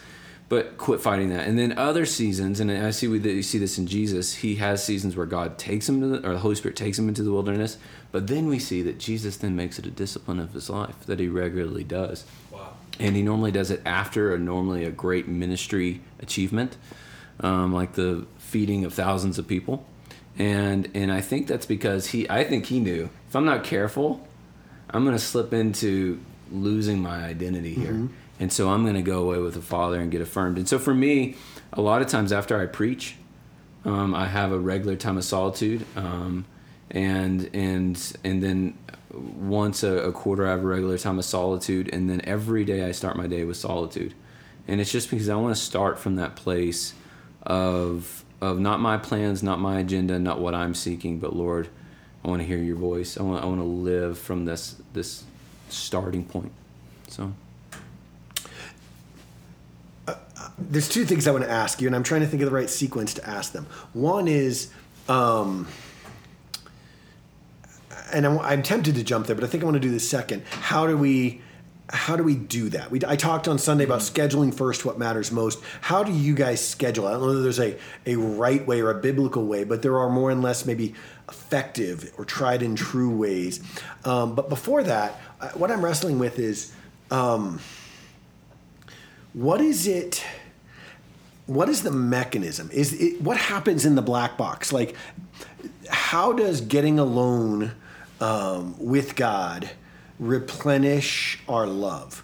But 0.50 0.78
quit 0.78 1.02
fighting 1.02 1.30
that. 1.30 1.48
And 1.48 1.58
then 1.58 1.78
other 1.78 2.06
seasons 2.06 2.60
and 2.60 2.72
i 2.72 2.92
see 2.92 3.08
we 3.08 3.20
you 3.20 3.44
see 3.44 3.58
this 3.58 3.78
in 3.78 3.88
jesus 3.88 4.36
he 4.36 4.56
has 4.56 4.84
seasons 4.84 5.16
where 5.16 5.26
god 5.26 5.58
takes 5.58 5.90
him 5.90 6.00
to 6.02 6.08
the, 6.08 6.28
or 6.28 6.34
the 6.34 6.40
holy 6.40 6.56
spirit 6.56 6.78
takes 6.78 6.98
him 7.00 7.08
into 7.08 7.24
the 7.24 7.32
wilderness. 7.32 7.78
But 8.12 8.28
then 8.28 8.48
we 8.48 8.60
see 8.60 8.82
that 8.84 9.00
jesus 9.00 9.38
then 9.38 9.56
makes 9.56 9.80
it 9.80 9.86
a 9.86 9.92
discipline 9.92 10.40
of 10.40 10.54
his 10.54 10.70
life 10.70 11.06
that 11.08 11.20
he 11.20 11.28
regularly 11.28 11.84
does. 11.84 12.26
Wow. 12.52 12.74
and 13.00 13.16
he 13.16 13.24
normally 13.24 13.52
does 13.52 13.72
it 13.72 13.82
after 13.86 14.36
a 14.36 14.38
normally 14.38 14.86
a 14.86 14.92
great 14.92 15.28
ministry 15.28 16.02
achievement 16.20 16.78
um, 17.40 17.74
like 17.74 17.94
the 17.94 18.28
feeding 18.38 18.86
of 18.86 18.94
thousands 18.94 19.40
of 19.40 19.48
people. 19.48 19.86
And 20.38 20.90
and 20.94 21.12
i 21.12 21.22
think 21.22 21.48
that's 21.48 21.66
because 21.66 22.08
he 22.08 22.30
i 22.30 22.44
think 22.44 22.68
he 22.68 22.80
knew 22.80 23.10
if 23.34 23.36
i'm 23.36 23.46
not 23.46 23.64
careful 23.64 24.26
i'm 24.92 25.04
going 25.04 25.16
to 25.16 25.24
slip 25.24 25.54
into 25.54 26.20
losing 26.52 27.02
my 27.02 27.24
identity 27.26 27.74
here. 27.74 28.10
And 28.40 28.52
so 28.52 28.70
i'm 28.70 28.84
going 28.84 28.96
to 28.96 29.02
go 29.02 29.24
away 29.24 29.40
with 29.40 29.56
the 29.56 29.62
father 29.62 30.00
and 30.00 30.12
get 30.12 30.22
affirmed. 30.22 30.58
And 30.58 30.70
so 30.70 30.78
for 30.78 30.94
me 30.94 31.36
a 31.72 31.82
lot 31.82 32.02
of 32.02 32.08
times 32.08 32.32
after 32.32 32.60
i 32.60 32.66
preach 32.66 33.16
um, 33.86 34.14
I 34.14 34.28
have 34.28 34.52
a 34.52 34.60
regular 34.60 34.96
time 34.96 35.18
of 35.18 35.24
solitude, 35.24 35.86
um, 35.96 36.46
and 36.90 37.50
and 37.54 38.18
and 38.24 38.42
then 38.42 38.78
once 39.12 39.84
a, 39.84 39.98
a 39.98 40.12
quarter 40.12 40.48
I 40.48 40.52
have 40.52 40.64
a 40.64 40.68
regular 40.68 40.98
time 40.98 41.20
of 41.20 41.26
solitude, 41.26 41.90
and 41.94 42.10
then 42.10 42.22
every 42.24 42.64
day 42.64 42.86
I 42.86 42.92
start 42.92 43.18
my 43.18 43.28
day 43.28 43.44
with 43.44 43.58
solitude, 43.58 44.14
and 44.68 44.80
it's 44.80 44.92
just 44.92 45.10
because 45.10 45.28
I 45.28 45.36
want 45.36 45.56
to 45.56 45.62
start 45.62 46.00
from 46.00 46.16
that 46.16 46.36
place 46.36 46.94
of 47.42 48.24
of 48.40 48.60
not 48.60 48.80
my 48.80 48.98
plans, 48.98 49.44
not 49.44 49.60
my 49.60 49.80
agenda, 49.80 50.18
not 50.18 50.40
what 50.40 50.56
I'm 50.56 50.74
seeking, 50.74 51.20
but 51.20 51.36
Lord, 51.36 51.70
I 52.24 52.28
want 52.28 52.42
to 52.42 52.48
hear 52.48 52.58
Your 52.58 52.78
voice. 52.78 53.18
I 53.18 53.24
want 53.24 53.44
I 53.44 53.48
want 53.48 53.60
to 53.60 53.66
live 53.66 54.18
from 54.18 54.46
this 54.46 54.76
this 54.94 55.24
starting 55.70 56.24
point. 56.24 56.52
So 57.08 57.34
There's 60.58 60.88
two 60.88 61.06
things 61.06 61.28
I 61.28 61.32
want 61.32 61.44
to 61.44 61.50
ask 61.50 61.82
you, 61.82 61.88
and 61.88 61.96
I'm 61.96 62.04
trying 62.04 62.22
to 62.22 62.28
think 62.28 62.42
of 62.42 62.50
the 62.50 62.56
right 62.56 62.70
sequence 62.70 63.14
to 63.16 63.28
ask 63.28 63.52
them. 63.52 63.66
One 63.94 64.28
is, 64.28 64.72
um, 65.10 65.68
and 68.14 68.26
I'm, 68.26 68.40
I'm 68.40 68.64
tempted 68.64 68.96
to 68.96 69.04
jump 69.04 69.28
there, 69.28 69.36
but 69.36 69.44
I 69.44 69.48
think 69.48 69.64
I 69.64 69.66
want 69.66 69.76
to 69.76 69.82
do 69.82 69.92
the 69.92 70.00
second. 70.00 70.44
How 70.46 70.88
do 70.88 70.98
we 70.98 71.42
how 71.90 72.16
do 72.16 72.24
we 72.24 72.36
do 72.36 72.70
that? 72.70 72.90
We, 72.92 73.02
I 73.06 73.16
talked 73.16 73.48
on 73.48 73.60
Sunday 73.60 73.84
about 73.84 74.00
scheduling 74.00 74.54
first 74.54 74.86
what 74.86 74.98
matters 74.98 75.32
most. 75.32 75.62
How 75.82 76.04
do 76.04 76.12
you 76.12 76.34
guys 76.34 76.66
schedule? 76.66 77.08
I 77.08 77.12
don't 77.12 77.22
know 77.22 77.34
that 77.34 77.42
there's 77.42 77.60
a, 77.60 77.78
a 78.06 78.16
right 78.16 78.66
way 78.66 78.82
or 78.82 78.90
a 78.90 79.02
biblical 79.02 79.46
way, 79.46 79.64
but 79.64 79.82
there 79.82 79.98
are 80.00 80.10
more 80.10 80.32
and 80.32 80.42
less 80.42 80.66
maybe 80.66 80.96
effective 81.28 82.14
or 82.18 82.26
tried 82.26 82.62
and 82.64 82.78
true 82.78 83.16
ways. 83.16 83.62
Um, 84.06 84.34
but 84.34 84.50
before 84.50 84.84
that, 84.84 85.14
what 85.56 85.72
I'm 85.72 85.84
wrestling 85.84 86.20
with 86.20 86.40
is 86.40 86.74
um, 87.12 87.60
what 89.34 89.62
is 89.62 89.88
it? 89.88 90.24
What 91.46 91.68
is 91.68 91.84
the 91.84 91.92
mechanism? 91.92 92.70
Is 92.72 92.94
it 92.94 93.22
what 93.22 93.38
happens 93.38 93.86
in 93.86 93.96
the 93.96 94.02
black 94.02 94.38
box? 94.38 94.72
Like, 94.72 94.96
how 95.90 96.32
does 96.32 96.62
getting 96.62 96.98
alone 96.98 97.74
um, 98.22 98.76
with 98.80 99.16
God? 99.16 99.70
Replenish 100.28 101.40
our 101.48 101.68
love. 101.68 102.24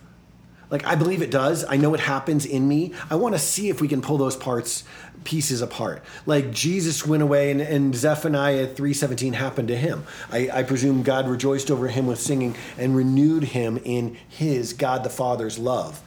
Like 0.70 0.86
I 0.86 0.96
believe 0.96 1.22
it 1.22 1.32
does. 1.32 1.66
I 1.66 1.78
know 1.78 1.94
it 1.94 2.00
happens 2.00 2.46
in 2.46 2.68
me. 2.68 2.94
I 3.10 3.16
want 3.16 3.34
to 3.36 3.40
see 3.40 3.70
if 3.70 3.82
we 3.82 3.88
can 3.88 4.02
pull 4.02 4.18
those 4.18 4.36
parts 4.36 4.84
pieces 5.24 5.62
apart. 5.62 6.04
Like 6.26 6.52
Jesus 6.52 7.06
went 7.06 7.24
away 7.24 7.52
and, 7.52 7.60
and 7.60 7.96
Zephaniah 7.96 8.68
3:17 8.68 9.34
happened 9.34 9.68
to 9.70 9.76
him. 9.76 10.06
I, 10.32 10.50
I 10.54 10.64
presume 10.64 11.02
God 11.04 11.28
rejoiced 11.28 11.72
over 11.72 11.88
him 11.88 12.06
with 12.06 12.20
singing 12.22 12.56
and 12.78 12.96
renewed 12.96 13.46
him 13.46 13.80
in 13.84 14.18
his 14.28 14.74
God 14.74 15.04
the 15.04 15.10
Father's 15.10 15.58
love 15.58 16.02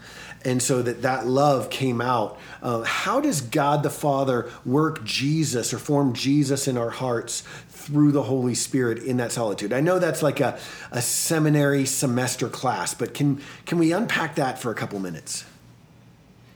and 0.44 0.62
so 0.62 0.83
that 0.83 1.02
that 1.02 1.26
love 1.26 1.70
came 1.70 2.00
out. 2.00 2.38
Uh, 2.62 2.83
how 2.83 3.20
does 3.20 3.40
God 3.40 3.83
the 3.83 3.90
Father 3.90 4.50
work 4.64 5.05
Jesus 5.05 5.72
or 5.72 5.78
form 5.78 6.12
Jesus 6.14 6.68
in 6.68 6.76
our 6.76 6.90
hearts 6.90 7.42
through 7.82 8.12
the 8.12 8.22
Holy 8.22 8.54
Spirit 8.54 9.02
in 9.02 9.16
that 9.18 9.32
solitude. 9.32 9.72
I 9.72 9.80
know 9.80 9.98
that's 9.98 10.22
like 10.22 10.40
a, 10.40 10.58
a 10.90 11.02
seminary 11.02 11.84
semester 11.84 12.48
class, 12.48 12.94
but 12.94 13.14
can 13.14 13.40
can 13.66 13.78
we 13.78 13.92
unpack 13.92 14.36
that 14.36 14.58
for 14.58 14.70
a 14.70 14.74
couple 14.74 14.98
minutes? 14.98 15.44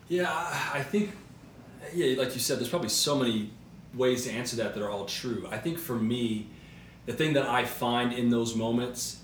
Yeah, 0.08 0.30
I 0.72 0.82
think 0.82 1.10
yeah, 1.92 2.18
like 2.18 2.34
you 2.34 2.40
said, 2.40 2.58
there's 2.58 2.68
probably 2.68 2.88
so 2.88 3.18
many 3.18 3.50
ways 3.94 4.24
to 4.24 4.30
answer 4.30 4.56
that 4.56 4.74
that 4.74 4.82
are 4.82 4.90
all 4.90 5.06
true. 5.06 5.48
I 5.50 5.58
think 5.58 5.78
for 5.78 5.96
me, 5.96 6.46
the 7.06 7.12
thing 7.12 7.32
that 7.34 7.46
I 7.46 7.64
find 7.64 8.12
in 8.12 8.30
those 8.30 8.54
moments 8.54 9.22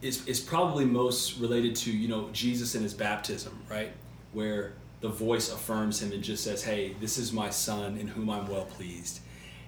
is 0.00 0.26
is 0.26 0.40
probably 0.40 0.84
most 0.84 1.38
related 1.38 1.76
to, 1.76 1.92
you 1.92 2.08
know, 2.08 2.28
Jesus 2.32 2.74
and 2.74 2.82
his 2.82 2.94
baptism, 2.94 3.58
right? 3.70 3.92
Where 4.32 4.72
the 5.00 5.08
voice 5.08 5.52
affirms 5.52 6.00
him 6.00 6.12
and 6.12 6.22
just 6.22 6.44
says, 6.44 6.64
"Hey, 6.64 6.94
this 7.00 7.18
is 7.18 7.32
my 7.32 7.50
son 7.50 7.96
in 7.98 8.08
whom 8.08 8.30
I'm 8.30 8.46
well 8.48 8.64
pleased." 8.64 9.20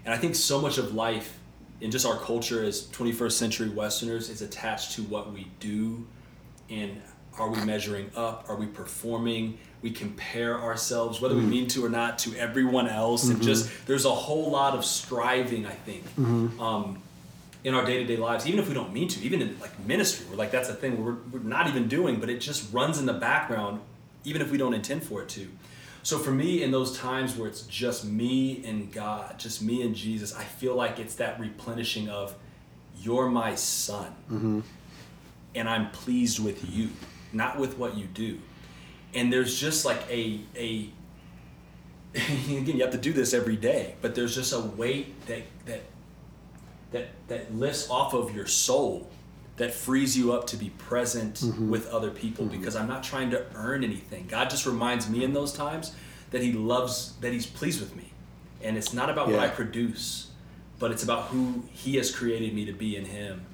And 0.04 0.14
I 0.14 0.18
think 0.18 0.34
so 0.34 0.60
much 0.60 0.78
of 0.78 0.94
life 0.94 1.38
in 1.84 1.90
just 1.90 2.06
our 2.06 2.16
culture 2.16 2.64
as 2.64 2.86
21st 2.86 3.32
century 3.32 3.68
Westerners 3.68 4.30
is 4.30 4.40
attached 4.40 4.92
to 4.92 5.02
what 5.02 5.34
we 5.34 5.46
do 5.60 6.06
and 6.70 6.98
are 7.38 7.50
we 7.50 7.62
measuring 7.62 8.10
up? 8.16 8.46
Are 8.48 8.56
we 8.56 8.64
performing? 8.64 9.58
We 9.82 9.90
compare 9.90 10.58
ourselves, 10.58 11.20
whether 11.20 11.34
mm. 11.34 11.40
we 11.40 11.46
mean 11.46 11.66
to 11.68 11.84
or 11.84 11.90
not, 11.90 12.18
to 12.20 12.34
everyone 12.36 12.88
else, 12.88 13.24
mm-hmm. 13.24 13.34
and 13.34 13.42
just 13.42 13.70
there's 13.86 14.06
a 14.06 14.14
whole 14.14 14.50
lot 14.50 14.74
of 14.74 14.82
striving. 14.84 15.66
I 15.66 15.72
think 15.72 16.04
mm-hmm. 16.16 16.58
um, 16.58 17.02
in 17.64 17.74
our 17.74 17.84
day 17.84 17.98
to 17.98 18.04
day 18.04 18.16
lives, 18.16 18.46
even 18.46 18.60
if 18.60 18.68
we 18.68 18.74
don't 18.74 18.92
mean 18.94 19.08
to, 19.08 19.20
even 19.20 19.42
in 19.42 19.60
like 19.60 19.78
ministry, 19.84 20.24
we're 20.30 20.36
like 20.36 20.52
that's 20.52 20.70
a 20.70 20.74
thing 20.74 21.04
we're, 21.04 21.16
we're 21.32 21.40
not 21.40 21.66
even 21.66 21.86
doing, 21.86 22.18
but 22.18 22.30
it 22.30 22.40
just 22.40 22.72
runs 22.72 22.98
in 22.98 23.04
the 23.04 23.12
background, 23.12 23.80
even 24.22 24.40
if 24.40 24.50
we 24.50 24.56
don't 24.56 24.72
intend 24.72 25.02
for 25.02 25.22
it 25.22 25.28
to. 25.30 25.48
So 26.04 26.18
for 26.18 26.32
me, 26.32 26.62
in 26.62 26.70
those 26.70 26.98
times 26.98 27.34
where 27.34 27.48
it's 27.48 27.62
just 27.62 28.04
me 28.04 28.62
and 28.66 28.92
God, 28.92 29.38
just 29.38 29.62
me 29.62 29.80
and 29.80 29.94
Jesus, 29.94 30.36
I 30.36 30.44
feel 30.44 30.74
like 30.74 31.00
it's 31.00 31.14
that 31.14 31.40
replenishing 31.40 32.10
of, 32.10 32.34
"You're 33.00 33.30
my 33.30 33.54
son, 33.54 34.14
mm-hmm. 34.30 34.60
and 35.54 35.68
I'm 35.68 35.90
pleased 35.92 36.40
with 36.40 36.70
you, 36.70 36.90
not 37.32 37.58
with 37.58 37.78
what 37.78 37.96
you 37.96 38.04
do." 38.04 38.38
And 39.14 39.32
there's 39.32 39.58
just 39.58 39.86
like 39.86 40.02
a 40.10 40.40
a 40.54 40.90
again, 42.14 42.76
you 42.76 42.82
have 42.82 42.92
to 42.92 42.98
do 42.98 43.14
this 43.14 43.32
every 43.32 43.56
day, 43.56 43.94
but 44.02 44.14
there's 44.14 44.34
just 44.34 44.52
a 44.52 44.60
weight 44.60 45.26
that 45.26 45.44
that 45.64 45.80
that 46.92 47.08
that 47.28 47.54
lifts 47.54 47.88
off 47.88 48.12
of 48.12 48.36
your 48.36 48.46
soul 48.46 49.08
that 49.56 49.72
frees 49.72 50.16
you 50.16 50.32
up 50.32 50.46
to 50.48 50.56
be 50.56 50.70
present 50.70 51.36
mm-hmm. 51.36 51.70
with 51.70 51.88
other 51.88 52.10
people 52.10 52.46
mm-hmm. 52.46 52.58
because 52.58 52.74
I'm 52.74 52.88
not 52.88 53.02
trying 53.02 53.30
to 53.30 53.44
earn 53.54 53.84
anything. 53.84 54.26
God 54.26 54.50
just 54.50 54.66
reminds 54.66 55.08
me 55.08 55.24
in 55.24 55.32
those 55.32 55.52
times 55.52 55.94
that 56.30 56.42
He 56.42 56.52
loves, 56.52 57.14
that 57.20 57.32
He's 57.32 57.46
pleased 57.46 57.80
with 57.80 57.94
me. 57.96 58.10
And 58.62 58.76
it's 58.76 58.92
not 58.92 59.10
about 59.10 59.28
yeah. 59.28 59.36
what 59.36 59.44
I 59.44 59.48
produce, 59.48 60.30
but 60.78 60.90
it's 60.90 61.04
about 61.04 61.24
who 61.24 61.64
He 61.70 61.96
has 61.96 62.14
created 62.14 62.54
me 62.54 62.64
to 62.64 62.72
be 62.72 62.96
in 62.96 63.04
Him. 63.04 63.46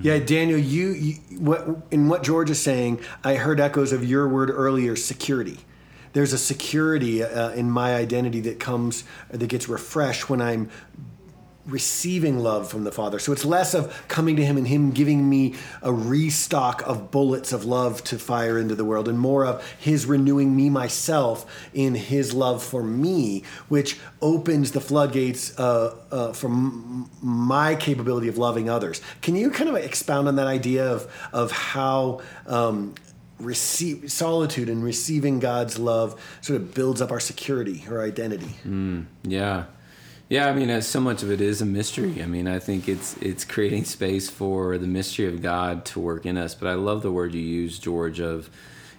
Yeah, 0.00 0.18
Daniel, 0.18 0.58
you, 0.58 0.88
you 0.90 1.14
what 1.38 1.66
in 1.90 2.08
what 2.08 2.22
George 2.22 2.48
is 2.48 2.60
saying, 2.60 3.00
I 3.22 3.34
heard 3.34 3.60
echoes 3.60 3.92
of 3.92 4.02
your 4.04 4.26
word 4.26 4.48
earlier, 4.50 4.96
security 4.96 5.58
there's 6.12 6.32
a 6.32 6.38
security 6.38 7.22
uh, 7.22 7.50
in 7.50 7.70
my 7.70 7.94
identity 7.94 8.40
that 8.40 8.60
comes 8.60 9.04
that 9.30 9.46
gets 9.46 9.68
refreshed 9.68 10.28
when 10.28 10.40
I'm 10.40 10.70
receiving 11.66 12.40
love 12.40 12.68
from 12.68 12.84
the 12.84 12.92
Father. 12.92 13.18
So 13.18 13.32
it's 13.32 13.44
less 13.44 13.74
of 13.74 14.06
coming 14.08 14.36
to 14.36 14.44
Him 14.44 14.56
and 14.56 14.66
Him 14.66 14.90
giving 14.90 15.28
me 15.28 15.54
a 15.80 15.92
restock 15.92 16.82
of 16.86 17.10
bullets 17.10 17.52
of 17.52 17.64
love 17.64 18.02
to 18.04 18.18
fire 18.18 18.58
into 18.58 18.74
the 18.74 18.84
world, 18.84 19.08
and 19.08 19.18
more 19.18 19.44
of 19.44 19.64
His 19.78 20.06
renewing 20.06 20.56
me 20.56 20.70
myself 20.70 21.46
in 21.72 21.94
His 21.94 22.34
love 22.34 22.62
for 22.62 22.82
me, 22.82 23.44
which 23.68 23.98
opens 24.20 24.72
the 24.72 24.80
floodgates 24.80 25.58
uh, 25.58 25.96
uh, 26.10 26.32
for 26.32 26.48
my 26.48 27.74
capability 27.76 28.28
of 28.28 28.38
loving 28.38 28.68
others. 28.68 29.00
Can 29.20 29.36
you 29.36 29.50
kind 29.50 29.70
of 29.70 29.76
expound 29.76 30.28
on 30.28 30.36
that 30.36 30.46
idea 30.46 30.86
of 30.86 31.10
of 31.32 31.52
how? 31.52 32.20
Um, 32.46 32.94
receive 33.38 34.12
solitude 34.12 34.68
and 34.68 34.84
receiving 34.84 35.40
God's 35.40 35.76
love 35.76 36.20
sort 36.42 36.60
of 36.60 36.74
builds 36.74 37.02
up 37.02 37.10
our 37.10 37.18
security, 37.18 37.84
our 37.88 38.00
identity. 38.00 38.54
Mm, 38.64 39.06
yeah. 39.24 39.64
Yeah, 40.32 40.48
I 40.48 40.54
mean, 40.54 40.70
as 40.70 40.88
so 40.88 40.98
much 40.98 41.22
of 41.22 41.30
it 41.30 41.42
is 41.42 41.60
a 41.60 41.66
mystery. 41.66 42.22
I 42.22 42.26
mean, 42.26 42.48
I 42.48 42.58
think 42.58 42.88
it's 42.88 43.18
it's 43.18 43.44
creating 43.44 43.84
space 43.84 44.30
for 44.30 44.78
the 44.78 44.86
mystery 44.86 45.26
of 45.26 45.42
God 45.42 45.84
to 45.84 46.00
work 46.00 46.24
in 46.24 46.38
us. 46.38 46.54
But 46.54 46.68
I 46.68 46.72
love 46.72 47.02
the 47.02 47.12
word 47.12 47.34
you 47.34 47.42
use, 47.42 47.78
George. 47.78 48.18
Of 48.18 48.48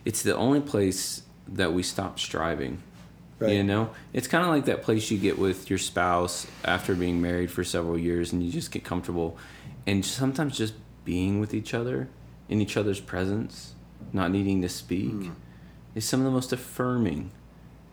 it's 0.05 0.21
the 0.21 0.35
only 0.35 0.61
place 0.61 1.23
that 1.47 1.73
we 1.73 1.81
stop 1.81 2.19
striving. 2.19 2.83
Right. 3.39 3.53
You 3.53 3.63
know, 3.63 3.89
it's 4.13 4.27
kind 4.27 4.43
of 4.43 4.51
like 4.51 4.65
that 4.65 4.83
place 4.83 5.09
you 5.09 5.17
get 5.17 5.39
with 5.39 5.71
your 5.71 5.79
spouse 5.79 6.45
after 6.63 6.93
being 6.93 7.19
married 7.19 7.49
for 7.49 7.63
several 7.63 7.97
years, 7.97 8.31
and 8.31 8.43
you 8.43 8.51
just 8.51 8.69
get 8.69 8.83
comfortable, 8.83 9.35
and 9.87 10.05
sometimes 10.05 10.55
just 10.55 10.75
being 11.03 11.39
with 11.39 11.55
each 11.55 11.73
other 11.73 12.09
in 12.47 12.61
each 12.61 12.77
other's 12.77 12.99
presence, 12.99 13.73
not 14.13 14.29
needing 14.29 14.61
to 14.61 14.69
speak, 14.69 15.13
mm. 15.13 15.33
is 15.95 16.05
some 16.05 16.19
of 16.19 16.25
the 16.25 16.31
most 16.31 16.53
affirming 16.53 17.31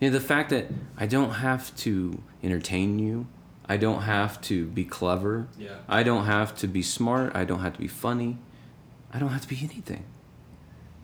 you 0.00 0.08
know, 0.08 0.12
the 0.12 0.24
fact 0.24 0.50
that 0.50 0.66
I 0.96 1.06
don't 1.06 1.34
have 1.34 1.76
to 1.78 2.20
entertain 2.42 2.98
you, 2.98 3.26
I 3.68 3.76
don't 3.76 4.02
have 4.02 4.40
to 4.42 4.66
be 4.66 4.84
clever, 4.84 5.46
yeah. 5.58 5.76
I 5.88 6.02
don't 6.02 6.24
have 6.24 6.56
to 6.56 6.66
be 6.66 6.82
smart, 6.82 7.36
I 7.36 7.44
don't 7.44 7.60
have 7.60 7.74
to 7.74 7.78
be 7.78 7.88
funny, 7.88 8.38
I 9.12 9.18
don't 9.18 9.28
have 9.28 9.42
to 9.42 9.48
be 9.48 9.58
anything. 9.62 10.04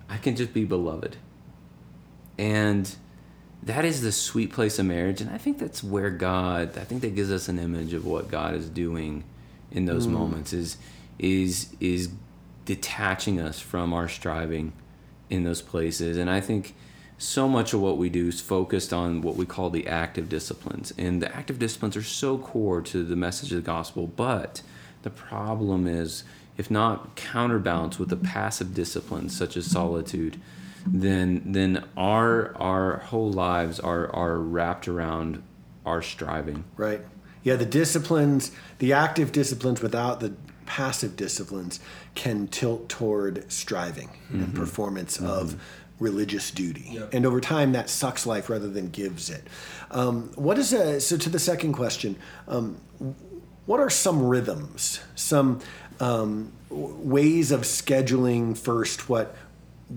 I 0.09 0.17
can 0.17 0.37
just 0.37 0.53
be 0.53 0.65
beloved. 0.65 1.17
And 2.39 2.95
that 3.63 3.85
is 3.85 4.03
the 4.03 4.13
sweet 4.13 4.53
place 4.53 4.79
of 4.79 4.87
marriage. 4.87 5.21
And 5.21 5.31
I 5.31 5.39
think 5.39 5.59
that's 5.59 5.83
where 5.83 6.11
God, 6.11 6.79
I 6.79 6.85
think 6.85 7.03
that 7.03 7.15
gives 7.15 7.33
us 7.33 7.49
an 7.49 7.59
image 7.59 7.93
of 7.93 8.07
what 8.07 8.29
God 8.29 8.55
is 8.55 8.69
doing 8.69 9.25
in 9.71 9.87
those 9.87 10.07
mm. 10.07 10.13
moments 10.13 10.53
is 10.53 10.77
is 11.19 11.75
is 11.81 12.11
detaching 12.65 13.41
us 13.41 13.59
from 13.59 13.93
our 13.93 14.09
striving 14.09 14.73
in 15.29 15.45
those 15.45 15.63
places. 15.63 16.17
And 16.17 16.31
I 16.31 16.41
think 16.41 16.75
so 17.19 17.49
much 17.49 17.73
of 17.73 17.81
what 17.81 17.97
we 17.97 18.09
do 18.09 18.29
is 18.29 18.41
focused 18.41 18.93
on 18.93 19.23
what 19.23 19.37
we 19.37 19.47
call 19.47 19.71
the 19.71 19.87
active 19.87 20.29
disciplines. 20.29 20.93
And 20.99 21.23
the 21.23 21.35
active 21.35 21.59
disciplines 21.59 21.97
are 21.97 22.03
so 22.03 22.37
core 22.37 22.83
to 22.83 23.05
the 23.05 23.17
message 23.17 23.53
of 23.53 23.57
the 23.57 23.63
gospel. 23.63 24.07
But 24.07 24.63
the 25.03 25.11
problem 25.11 25.87
is, 25.87 26.25
if 26.59 26.71
not 26.71 27.17
counterbalanced 27.17 27.99
with 27.99 28.11
the 28.11 28.17
passive 28.17 28.75
disciplines 28.75 29.37
such 29.37 29.57
as 29.57 29.67
solitude, 29.67 30.41
then 30.87 31.43
then 31.45 31.85
our 31.97 32.55
our 32.57 32.99
whole 32.99 33.31
lives 33.31 33.81
are 33.81 34.15
are 34.15 34.39
wrapped 34.39 34.87
around 34.87 35.43
our 35.85 36.03
striving. 36.03 36.65
Right. 36.77 37.01
Yeah, 37.43 37.57
the 37.57 37.67
disciplines, 37.67 38.51
the 38.79 38.93
active 38.93 39.33
disciplines 39.33 39.81
without 39.81 40.21
the 40.21 40.35
passive 40.67 41.17
disciplines 41.17 41.79
can 42.15 42.49
tilt 42.49 42.89
toward 42.89 43.51
striving 43.51 44.09
mm-hmm. 44.09 44.43
and 44.43 44.55
performance 44.55 45.17
mm-hmm. 45.17 45.27
of 45.27 45.63
religious 45.99 46.51
duty. 46.51 46.91
Yep. 46.93 47.15
And 47.15 47.27
over 47.27 47.41
time, 47.41 47.73
that 47.73 47.89
sucks 47.89 48.27
life 48.27 48.51
rather 48.51 48.69
than 48.69 48.91
gives 48.91 49.31
it. 49.31 49.47
Um, 49.91 50.31
what 50.35 50.59
is 50.59 50.73
a, 50.73 51.01
so 51.01 51.17
to 51.17 51.31
the 51.31 51.39
second 51.39 51.73
question, 51.73 52.17
um, 52.49 52.81
what 53.67 53.81
are 53.81 53.91
some 53.91 54.23
rhythms, 54.23 55.01
some 55.15 55.61
um, 56.01 56.53
ways 56.71 57.51
of 57.51 57.63
scheduling 57.63 58.57
first 58.57 59.09
what 59.09 59.37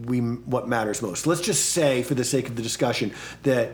we 0.06 0.20
what 0.20 0.68
matters 0.68 1.02
most? 1.02 1.28
Let's 1.28 1.42
just 1.42 1.70
say, 1.70 2.04
for 2.04 2.16
the 2.16 2.24
sake 2.24 2.48
of 2.48 2.56
the 2.56 2.62
discussion, 2.62 3.14
that 3.44 3.74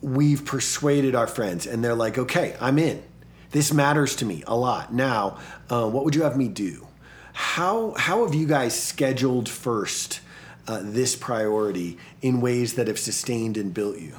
we've 0.00 0.44
persuaded 0.44 1.14
our 1.14 1.26
friends 1.26 1.66
and 1.66 1.82
they're 1.82 1.94
like, 1.94 2.18
okay, 2.18 2.56
I'm 2.60 2.78
in. 2.78 3.02
This 3.50 3.72
matters 3.72 4.16
to 4.16 4.24
me 4.24 4.42
a 4.46 4.56
lot. 4.56 4.92
Now, 4.92 5.38
uh, 5.70 5.88
what 5.88 6.04
would 6.04 6.14
you 6.14 6.22
have 6.22 6.36
me 6.36 6.48
do? 6.48 6.86
How 7.32 7.94
how 7.96 8.24
have 8.24 8.34
you 8.34 8.46
guys 8.46 8.78
scheduled 8.78 9.48
first? 9.48 10.20
Uh, 10.68 10.80
this 10.82 11.16
priority 11.16 11.98
in 12.20 12.40
ways 12.40 12.74
that 12.74 12.88
have 12.88 12.98
sustained 12.98 13.56
and 13.56 13.72
built 13.74 13.98
you? 13.98 14.14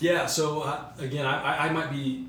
Yeah, 0.00 0.26
so 0.26 0.62
uh, 0.62 0.84
again, 0.98 1.26
I, 1.26 1.68
I 1.68 1.72
might 1.72 1.90
be 1.90 2.26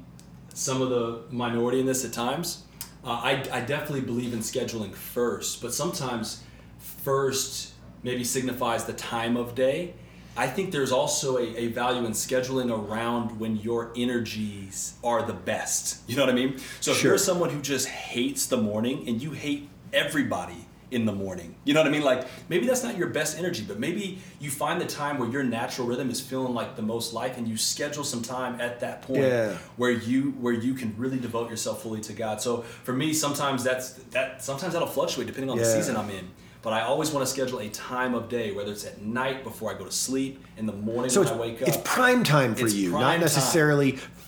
some 0.53 0.81
of 0.81 0.89
the 0.89 1.21
minority 1.31 1.79
in 1.79 1.85
this 1.85 2.03
at 2.03 2.11
times. 2.11 2.63
Uh, 3.03 3.09
I, 3.11 3.31
I 3.51 3.61
definitely 3.61 4.01
believe 4.01 4.33
in 4.33 4.39
scheduling 4.39 4.93
first, 4.93 5.61
but 5.61 5.73
sometimes 5.73 6.43
first 6.79 7.73
maybe 8.03 8.23
signifies 8.23 8.85
the 8.85 8.93
time 8.93 9.37
of 9.37 9.55
day. 9.55 9.93
I 10.35 10.47
think 10.47 10.71
there's 10.71 10.91
also 10.91 11.37
a, 11.37 11.43
a 11.57 11.67
value 11.67 12.05
in 12.05 12.11
scheduling 12.13 12.71
around 12.71 13.39
when 13.39 13.57
your 13.57 13.91
energies 13.95 14.93
are 15.03 15.23
the 15.23 15.33
best. 15.33 15.99
You 16.09 16.15
know 16.15 16.23
what 16.23 16.31
I 16.31 16.35
mean? 16.35 16.57
So 16.79 16.91
if 16.91 16.97
Sure. 16.97 17.11
you're 17.11 17.17
someone 17.17 17.49
who 17.49 17.61
just 17.61 17.87
hates 17.87 18.45
the 18.47 18.57
morning 18.57 19.07
and 19.07 19.21
you 19.21 19.31
hate 19.31 19.69
everybody 19.93 20.65
in 20.91 21.05
the 21.05 21.11
morning, 21.13 21.55
you 21.63 21.73
know 21.73 21.79
what 21.79 21.87
I 21.87 21.91
mean? 21.91 22.03
Like 22.03 22.27
maybe 22.49 22.67
that's 22.67 22.83
not 22.83 22.97
your 22.97 23.07
best 23.07 23.37
energy, 23.39 23.63
but 23.65 23.79
maybe 23.79 24.19
you 24.39 24.51
find 24.51 24.79
the 24.81 24.85
time 24.85 25.17
where 25.17 25.29
your 25.29 25.41
natural 25.43 25.87
rhythm 25.87 26.09
is 26.09 26.19
feeling 26.19 26.53
like 26.53 26.75
the 26.75 26.81
most 26.81 27.13
life 27.13 27.37
and 27.37 27.47
you 27.47 27.55
schedule 27.57 28.03
some 28.03 28.21
time 28.21 28.59
at 28.59 28.81
that 28.81 29.01
point 29.01 29.21
Yeah. 29.21 29.57
where 29.77 29.91
you 29.91 30.31
where 30.41 30.53
you 30.53 30.73
can 30.73 30.93
really 30.97 31.17
devote 31.17 31.49
yourself 31.49 31.81
fully 31.81 32.01
to 32.01 32.13
God. 32.13 32.41
So 32.41 32.61
for 32.83 32.93
me, 32.93 33.13
sometimes 33.13 33.63
that's 33.63 33.91
that 34.11 34.43
sometimes 34.43 34.73
that'll 34.73 34.87
fluctuate 34.87 35.27
depending 35.27 35.49
on 35.49 35.57
the 35.57 35.65
season 35.65 35.95
I'm 35.95 36.09
in. 36.09 36.27
But 36.63 36.73
I 36.73 36.81
always 36.81 37.09
want 37.09 37.25
to 37.25 37.31
schedule 37.31 37.57
a 37.59 37.69
time 37.69 38.13
of 38.13 38.29
day, 38.29 38.51
whether 38.51 38.71
it's 38.71 38.85
at 38.85 39.01
night 39.01 39.43
before 39.43 39.73
I 39.73 39.77
go 39.79 39.83
to 39.85 39.91
sleep, 39.91 40.45
in 40.57 40.67
the 40.67 40.73
morning 40.73 41.09
So 41.09 41.21
when 41.23 41.33
I 41.33 41.35
wake 41.37 41.59
up. 41.63 41.67
it's 41.69 41.77
prime 41.83 42.23
time 42.23 42.53
for 42.53 42.65
It's 42.65 42.75
you, 42.75 42.91
not 42.91 42.99
time. 43.41 43.47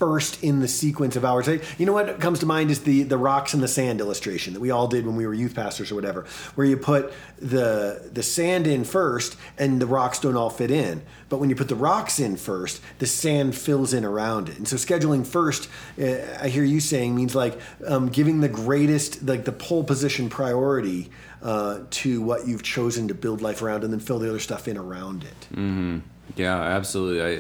First 0.03 0.43
in 0.43 0.59
the 0.59 0.67
sequence 0.67 1.15
of 1.15 1.23
hours. 1.23 1.47
You 1.77 1.85
know 1.85 1.93
what 1.93 2.19
comes 2.19 2.39
to 2.39 2.45
mind 2.45 2.71
is 2.71 2.81
the 2.81 3.03
the 3.03 3.17
rocks 3.17 3.53
and 3.53 3.63
the 3.63 3.69
sand 3.69 4.01
illustration 4.01 4.53
that 4.53 4.59
we 4.59 4.69
all 4.69 4.87
did 4.87 5.05
when 5.05 5.15
we 5.15 5.25
were 5.25 5.33
youth 5.33 5.55
pastors 5.55 5.91
or 5.91 5.95
whatever, 5.95 6.25
where 6.55 6.67
you 6.67 6.75
put 6.75 7.13
the 7.37 8.09
the 8.11 8.21
sand 8.21 8.67
in 8.67 8.83
first 8.83 9.37
and 9.57 9.81
the 9.81 9.85
rocks 9.85 10.19
don't 10.19 10.35
all 10.35 10.49
fit 10.49 10.71
in. 10.71 11.01
But 11.29 11.37
when 11.39 11.49
you 11.49 11.55
put 11.55 11.69
the 11.69 11.75
rocks 11.75 12.19
in 12.19 12.35
first, 12.35 12.81
the 12.99 13.07
sand 13.07 13.55
fills 13.55 13.93
in 13.93 14.03
around 14.03 14.49
it. 14.49 14.57
And 14.57 14.67
so 14.67 14.75
scheduling 14.75 15.25
first, 15.25 15.69
uh, 15.97 16.17
I 16.41 16.49
hear 16.49 16.65
you 16.65 16.81
saying 16.81 17.15
means 17.15 17.33
like 17.33 17.57
um, 17.87 18.09
giving 18.09 18.41
the 18.41 18.49
greatest, 18.49 19.23
like 19.23 19.45
the 19.45 19.53
pole 19.53 19.85
position 19.85 20.29
priority 20.29 21.11
uh, 21.41 21.79
to 22.01 22.21
what 22.21 22.45
you've 22.45 22.63
chosen 22.63 23.07
to 23.07 23.13
build 23.13 23.41
life 23.41 23.61
around, 23.61 23.85
and 23.85 23.93
then 23.93 24.01
fill 24.01 24.19
the 24.19 24.27
other 24.27 24.39
stuff 24.39 24.67
in 24.67 24.77
around 24.77 25.23
it. 25.23 25.47
Mm-hmm. 25.55 25.99
Yeah, 26.35 26.59
absolutely. 26.59 27.21
I, 27.21 27.31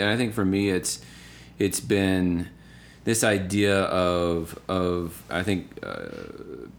and 0.00 0.10
I 0.10 0.16
think 0.16 0.34
for 0.34 0.44
me, 0.44 0.70
it's 0.70 1.00
it's 1.58 1.80
been 1.80 2.48
this 3.04 3.24
idea 3.24 3.82
of 3.84 4.58
of 4.68 5.22
I 5.30 5.42
think 5.42 5.78
uh, 5.82 6.06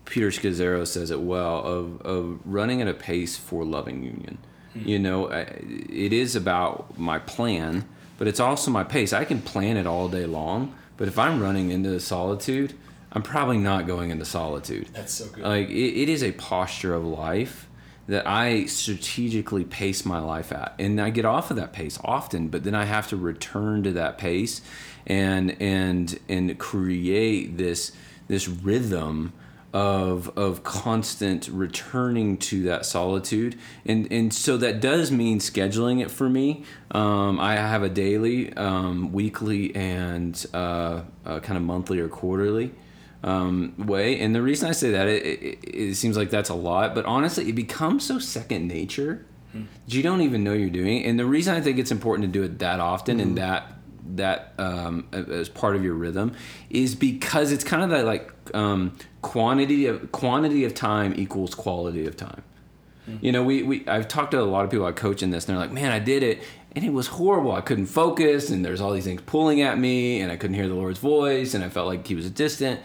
Peter 0.06 0.28
Scazzero 0.28 0.86
says 0.86 1.12
it 1.12 1.22
well 1.22 1.64
of 1.64 2.02
of 2.02 2.40
running 2.46 2.82
at 2.82 2.88
a 2.88 2.94
pace 2.94 3.38
for 3.38 3.64
loving 3.64 4.04
union. 4.04 4.38
You 4.76 5.00
know, 5.00 5.28
it 5.28 6.14
is 6.14 6.36
about 6.36 6.98
my 6.98 7.20
plan, 7.20 7.86
but 8.18 8.28
it's 8.28 8.40
also 8.40 8.72
my 8.72 8.84
pace. 8.84 9.12
I 9.12 9.26
can 9.26 9.42
plan 9.42 9.76
it 9.76 9.86
all 9.86 10.08
day 10.08 10.26
long, 10.26 10.74
but 10.96 11.08
if 11.08 11.20
I'm 11.20 11.42
running 11.42 11.72
into 11.72 12.00
solitude, 12.00 12.76
I'm 13.12 13.24
probably 13.24 13.58
not 13.58 13.88
going 13.88 14.12
into 14.12 14.26
solitude. 14.26 14.88
That's 14.94 15.14
so 15.14 15.28
good. 15.28 15.44
Like 15.44 15.70
it, 15.70 16.02
it 16.04 16.08
is 16.10 16.24
a 16.24 16.32
posture 16.34 16.94
of 16.94 17.04
life 17.04 17.68
that 18.10 18.28
I 18.28 18.66
strategically 18.66 19.64
pace 19.64 20.04
my 20.04 20.20
life 20.20 20.52
at, 20.52 20.74
and 20.80 21.00
I 21.00 21.12
get 21.12 21.26
off 21.26 21.52
of 21.52 21.58
that 21.58 21.74
pace 21.74 22.00
often. 22.04 22.50
But 22.50 22.64
then 22.64 22.76
I 22.76 22.86
have 22.86 23.08
to 23.10 23.16
return 23.16 23.84
to 23.84 23.92
that 23.94 24.18
pace, 24.18 24.62
and 25.06 25.56
and 25.62 26.20
and 26.28 26.58
create 26.58 27.58
this 27.58 27.92
this 28.28 28.48
rhythm 28.48 29.34
of 29.74 30.36
of 30.36 30.64
constant 30.64 31.48
returning 31.50 32.38
to 32.38 32.64
that 32.64 32.86
solitude. 32.86 33.56
And 33.86 34.12
and 34.12 34.34
so 34.34 34.58
that 34.58 34.82
does 34.82 35.12
mean 35.12 35.40
scheduling 35.40 36.02
it 36.02 36.10
for 36.10 36.28
me. 36.30 36.64
Um, 36.92 37.40
i 37.40 37.56
have 37.56 37.84
a 37.84 37.90
daily 37.90 38.52
um, 38.54 39.14
weekly 39.14 39.76
and 39.76 40.44
uh, 40.54 41.02
uh, 41.26 41.40
kind 41.42 41.58
of 41.58 41.64
monthly 41.64 42.00
or 42.00 42.10
quarterly 42.10 42.72
um, 43.24 43.74
way 43.78 44.20
and 44.20 44.34
the 44.34 44.42
reason 44.42 44.70
i 44.70 44.72
say 44.72 44.92
that 44.92 45.08
it, 45.08 45.26
it, 45.26 45.60
it 45.64 45.96
seems 45.96 46.16
like 46.16 46.30
that's 46.30 46.50
a 46.50 46.54
lot 46.54 46.96
but 46.96 47.06
honestly 47.06 47.50
it 47.50 47.54
becomes 47.56 48.06
so 48.06 48.20
second 48.20 48.68
nature 48.68 49.26
that 49.54 49.94
you 49.96 50.04
don't 50.04 50.22
even 50.22 50.44
know 50.44 50.54
you're 50.54 50.70
doing 50.70 51.02
it. 51.02 51.08
and 51.10 51.20
the 51.20 51.26
reason 51.26 51.56
i 51.56 51.60
think 51.62 51.78
it's 51.80 51.92
important 51.92 52.26
to 52.28 52.32
do 52.32 52.44
it 52.46 52.60
that 52.60 52.80
often 52.80 53.20
and 53.20 53.38
that 53.38 53.74
that 54.16 54.54
um, 54.58 55.08
as 55.12 55.50
part 55.50 55.76
of 55.76 55.84
your 55.84 55.94
rhythm 55.94 56.34
is 56.70 56.96
because 56.96 57.52
it's 57.52 57.64
kind 57.64 57.84
of 57.84 57.90
that 57.92 58.06
like 58.06 58.32
um, 58.54 58.98
quantity 59.22 59.86
of 59.86 60.12
quantity 60.12 60.66
of 60.66 60.74
time 60.74 61.14
equals 61.16 61.54
quality 61.56 62.06
of 62.08 62.16
time. 62.18 62.44
You 63.22 63.32
know, 63.32 63.44
we, 63.44 63.64
we 63.64 63.88
I've 63.88 64.08
talked 64.08 64.32
to 64.32 64.40
a 64.40 64.44
lot 64.44 64.66
of 64.66 64.70
people 64.72 64.86
I 64.86 64.92
coach 64.92 65.24
in 65.24 65.32
this, 65.32 65.48
and 65.48 65.56
they're 65.56 65.64
like, 65.64 65.72
"Man, 65.72 65.92
I 65.92 65.98
did 65.98 66.22
it, 66.22 66.44
and 66.76 66.86
it 66.86 66.94
was 66.94 67.08
horrible. 67.08 67.52
I 67.52 67.62
couldn't 67.62 67.88
focus, 67.88 68.52
and 68.52 68.64
there's 68.64 68.82
all 68.82 68.94
these 68.94 69.04
things 69.04 69.22
pulling 69.26 69.62
at 69.62 69.80
me, 69.80 70.22
and 70.22 70.32
I 70.32 70.38
couldn't 70.38 70.56
hear 70.56 70.68
the 70.68 70.76
Lord's 70.76 71.00
voice, 71.00 71.56
and 71.56 71.64
I 71.64 71.70
felt 71.70 71.88
like 71.88 72.06
He 72.06 72.14
was 72.14 72.30
distant." 72.30 72.80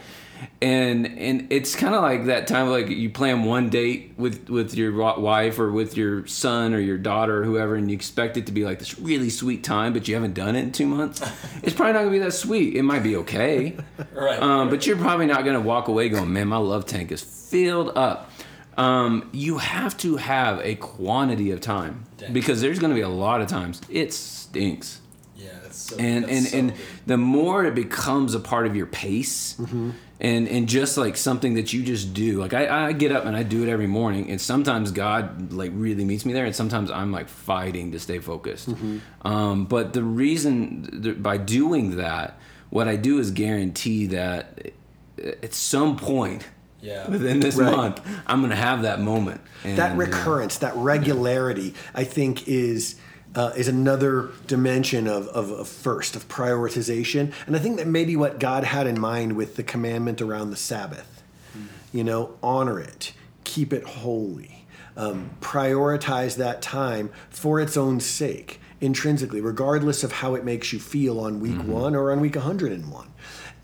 And 0.61 1.05
and 1.05 1.47
it's 1.51 1.75
kind 1.75 1.93
of 1.93 2.01
like 2.01 2.25
that 2.25 2.47
time, 2.47 2.69
like 2.69 2.89
you 2.89 3.09
plan 3.09 3.43
one 3.43 3.69
date 3.69 4.13
with 4.17 4.49
with 4.49 4.73
your 4.75 4.93
wife 4.93 5.59
or 5.59 5.71
with 5.71 5.97
your 5.97 6.25
son 6.27 6.73
or 6.73 6.79
your 6.79 6.97
daughter 6.97 7.41
or 7.41 7.45
whoever, 7.45 7.75
and 7.75 7.89
you 7.89 7.95
expect 7.95 8.37
it 8.37 8.45
to 8.47 8.51
be 8.51 8.63
like 8.63 8.79
this 8.79 8.97
really 8.97 9.29
sweet 9.29 9.63
time, 9.63 9.93
but 9.93 10.07
you 10.07 10.15
haven't 10.15 10.33
done 10.33 10.55
it 10.55 10.63
in 10.63 10.71
two 10.71 10.87
months. 10.87 11.21
It's 11.63 11.73
probably 11.73 11.93
not 11.93 11.99
gonna 11.99 12.11
be 12.11 12.19
that 12.19 12.33
sweet. 12.33 12.75
It 12.75 12.83
might 12.83 13.01
be 13.01 13.15
okay, 13.17 13.75
right. 14.13 14.39
um, 14.41 14.69
but 14.69 14.85
you're 14.85 14.97
probably 14.97 15.25
not 15.25 15.43
going 15.43 15.55
to 15.55 15.61
walk 15.61 15.87
away 15.87 16.09
going, 16.09 16.31
man, 16.31 16.47
my 16.47 16.57
love 16.57 16.85
tank 16.85 17.11
is 17.11 17.21
filled 17.21 17.97
up. 17.97 18.29
Um, 18.77 19.29
you 19.31 19.57
have 19.57 19.97
to 19.99 20.17
have 20.17 20.59
a 20.59 20.75
quantity 20.75 21.51
of 21.51 21.61
time 21.61 22.05
Dang. 22.17 22.33
because 22.33 22.61
there's 22.61 22.77
going 22.77 22.91
to 22.91 22.95
be 22.95 23.01
a 23.01 23.09
lot 23.09 23.41
of 23.41 23.47
times 23.47 23.81
it 23.89 24.13
stinks. 24.13 25.01
So 25.75 25.97
And 25.97 26.25
and 26.25 26.45
so 26.45 26.57
and 26.57 26.69
good. 26.71 26.79
the 27.05 27.17
more 27.17 27.65
it 27.65 27.75
becomes 27.75 28.33
a 28.35 28.39
part 28.39 28.65
of 28.67 28.75
your 28.75 28.85
pace, 28.85 29.55
and 29.59 30.47
and 30.47 30.67
just 30.69 30.97
like 30.97 31.17
something 31.17 31.55
that 31.55 31.73
you 31.73 31.83
just 31.83 32.13
do. 32.13 32.39
Like 32.39 32.53
I, 32.53 32.87
I 32.87 32.91
get 32.93 33.11
up 33.11 33.25
and 33.25 33.35
I 33.35 33.43
do 33.43 33.63
it 33.63 33.69
every 33.69 33.87
morning, 33.87 34.29
and 34.31 34.39
sometimes 34.39 34.91
God 34.91 35.51
like 35.51 35.71
really 35.73 36.05
meets 36.05 36.25
me 36.25 36.33
there, 36.33 36.45
and 36.45 36.55
sometimes 36.55 36.89
I'm 36.91 37.11
like 37.11 37.27
fighting 37.29 37.91
to 37.91 37.99
stay 37.99 38.19
focused. 38.19 38.69
Um, 39.23 39.65
but 39.65 39.93
the 39.93 40.03
reason 40.03 41.01
th- 41.03 41.21
by 41.21 41.37
doing 41.37 41.97
that, 41.97 42.37
what 42.69 42.87
I 42.87 42.95
do 42.95 43.19
is 43.19 43.31
guarantee 43.31 44.07
that 44.07 44.71
at 45.43 45.53
some 45.53 45.95
point 45.97 46.47
Yeah. 46.81 47.09
within 47.09 47.39
this 47.39 47.55
Right. 47.55 47.75
month, 47.75 48.01
I'm 48.27 48.41
gonna 48.41 48.55
have 48.55 48.83
that 48.83 49.01
moment. 49.01 49.41
that 49.63 49.91
And, 49.91 50.01
uh, 50.01 50.05
recurrence, 50.05 50.57
that 50.59 50.75
regularity, 50.77 51.73
I 51.95 52.03
think 52.03 52.47
is 52.47 52.95
uh, 53.35 53.51
is 53.55 53.67
another 53.67 54.29
dimension 54.47 55.07
of, 55.07 55.27
of, 55.27 55.51
of 55.51 55.67
first 55.67 56.15
of 56.15 56.27
prioritization, 56.27 57.33
and 57.45 57.55
I 57.55 57.59
think 57.59 57.77
that 57.77 57.87
maybe 57.87 58.15
what 58.15 58.39
God 58.39 58.63
had 58.63 58.87
in 58.87 58.99
mind 58.99 59.33
with 59.35 59.55
the 59.55 59.63
commandment 59.63 60.21
around 60.21 60.51
the 60.51 60.57
Sabbath, 60.57 61.23
you 61.91 62.03
know, 62.03 62.37
honor 62.41 62.79
it, 62.79 63.13
keep 63.43 63.73
it 63.73 63.83
holy, 63.83 64.65
um, 64.97 65.31
prioritize 65.41 66.37
that 66.37 66.61
time 66.61 67.09
for 67.29 67.59
its 67.59 67.75
own 67.77 67.99
sake, 67.99 68.59
intrinsically, 68.81 69.41
regardless 69.41 70.03
of 70.03 70.11
how 70.13 70.35
it 70.35 70.43
makes 70.43 70.71
you 70.71 70.79
feel 70.79 71.19
on 71.19 71.39
week 71.39 71.61
one 71.63 71.95
or 71.95 72.11
on 72.11 72.19
week 72.21 72.35
101. 72.35 73.07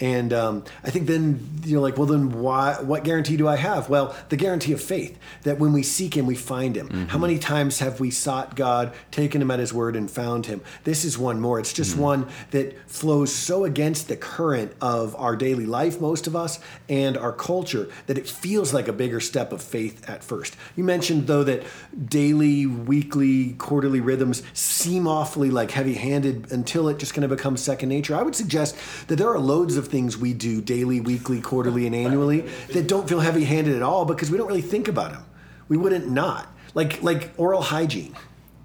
And 0.02 0.34
um, 0.34 0.66
I 0.84 0.90
think 0.90 1.06
then 1.06 1.62
you're 1.64 1.80
like, 1.80 1.96
well, 1.96 2.08
then 2.08 2.42
why? 2.42 2.74
What 2.82 3.04
guarantee 3.04 3.38
do 3.38 3.48
I 3.48 3.56
have? 3.56 3.88
Well, 3.88 4.16
the 4.30 4.36
guarantee 4.36 4.74
of 4.74 4.82
faith 4.82 5.18
that 5.44 5.60
when 5.60 5.74
we 5.74 5.84
seek 5.84 6.18
Him, 6.18 6.26
we 6.26 6.36
find 6.36 6.76
Him. 6.76 7.08
How 7.08 7.20
many 7.20 7.38
times 7.38 7.78
have 7.80 8.00
we 8.00 8.10
sought 8.10 8.56
God, 8.56 8.94
taken 9.12 9.44
Him 9.44 9.52
at 9.52 9.60
His 9.60 9.72
word, 9.72 9.96
and 9.96 10.10
found 10.10 10.48
Him? 10.48 10.62
This 10.86 11.06
is 11.06 11.20
one 11.20 11.40
more. 11.40 11.60
It's 11.60 11.72
just 11.72 11.96
one 11.96 12.28
that 12.50 12.90
flows 12.90 13.32
so 13.32 13.64
against 13.64 14.08
the 14.08 14.18
current 14.18 14.74
of 14.82 15.16
our 15.18 15.36
daily 15.36 15.68
life, 15.68 16.02
most 16.02 16.26
of 16.26 16.36
us, 16.36 16.60
and 16.90 17.16
our 17.16 17.32
culture, 17.32 17.88
that 18.08 18.18
it 18.18 18.28
feels 18.28 18.74
like 18.74 18.88
a 18.88 18.94
bigger 18.94 19.20
step 19.20 19.52
of 19.52 19.62
faith 19.62 20.10
at 20.10 20.24
first. 20.24 20.58
You 20.76 20.84
mentioned 20.84 21.28
though 21.28 21.44
that 21.44 21.64
daily, 22.04 22.66
weekly, 22.66 23.54
quarterly 23.54 24.00
rhythms 24.00 24.42
seem 24.54 25.08
awfully 25.08 25.52
like 25.52 25.70
heavy-handed 25.70 26.52
until 26.52 26.90
it 26.90 26.98
just 26.98 27.14
kind 27.14 27.24
of 27.24 27.30
becomes 27.30 27.62
second 27.62 27.90
nature. 27.90 28.16
I 28.16 28.24
would 28.24 28.36
suggest 28.36 28.76
that 29.08 29.18
there 29.18 29.30
are 29.30 29.40
loads 29.40 29.78
of 29.78 29.91
things 29.92 30.18
we 30.18 30.34
do 30.34 30.62
daily, 30.62 31.00
weekly, 31.02 31.42
quarterly, 31.42 31.86
and 31.86 31.94
annually 31.96 32.42
that 32.74 32.88
don't 32.88 33.08
feel 33.08 33.20
heavy-handed 33.20 33.76
at 33.76 33.84
all 33.84 34.06
because 34.06 34.32
we 34.32 34.38
don't 34.38 34.48
really 34.48 34.62
think 34.62 34.88
about 34.88 35.12
them. 35.12 35.24
We 35.68 35.78
wouldn't 35.78 36.10
not 36.10 36.48
like 36.74 37.04
like 37.04 37.32
oral 37.38 37.62
hygiene. 37.62 38.16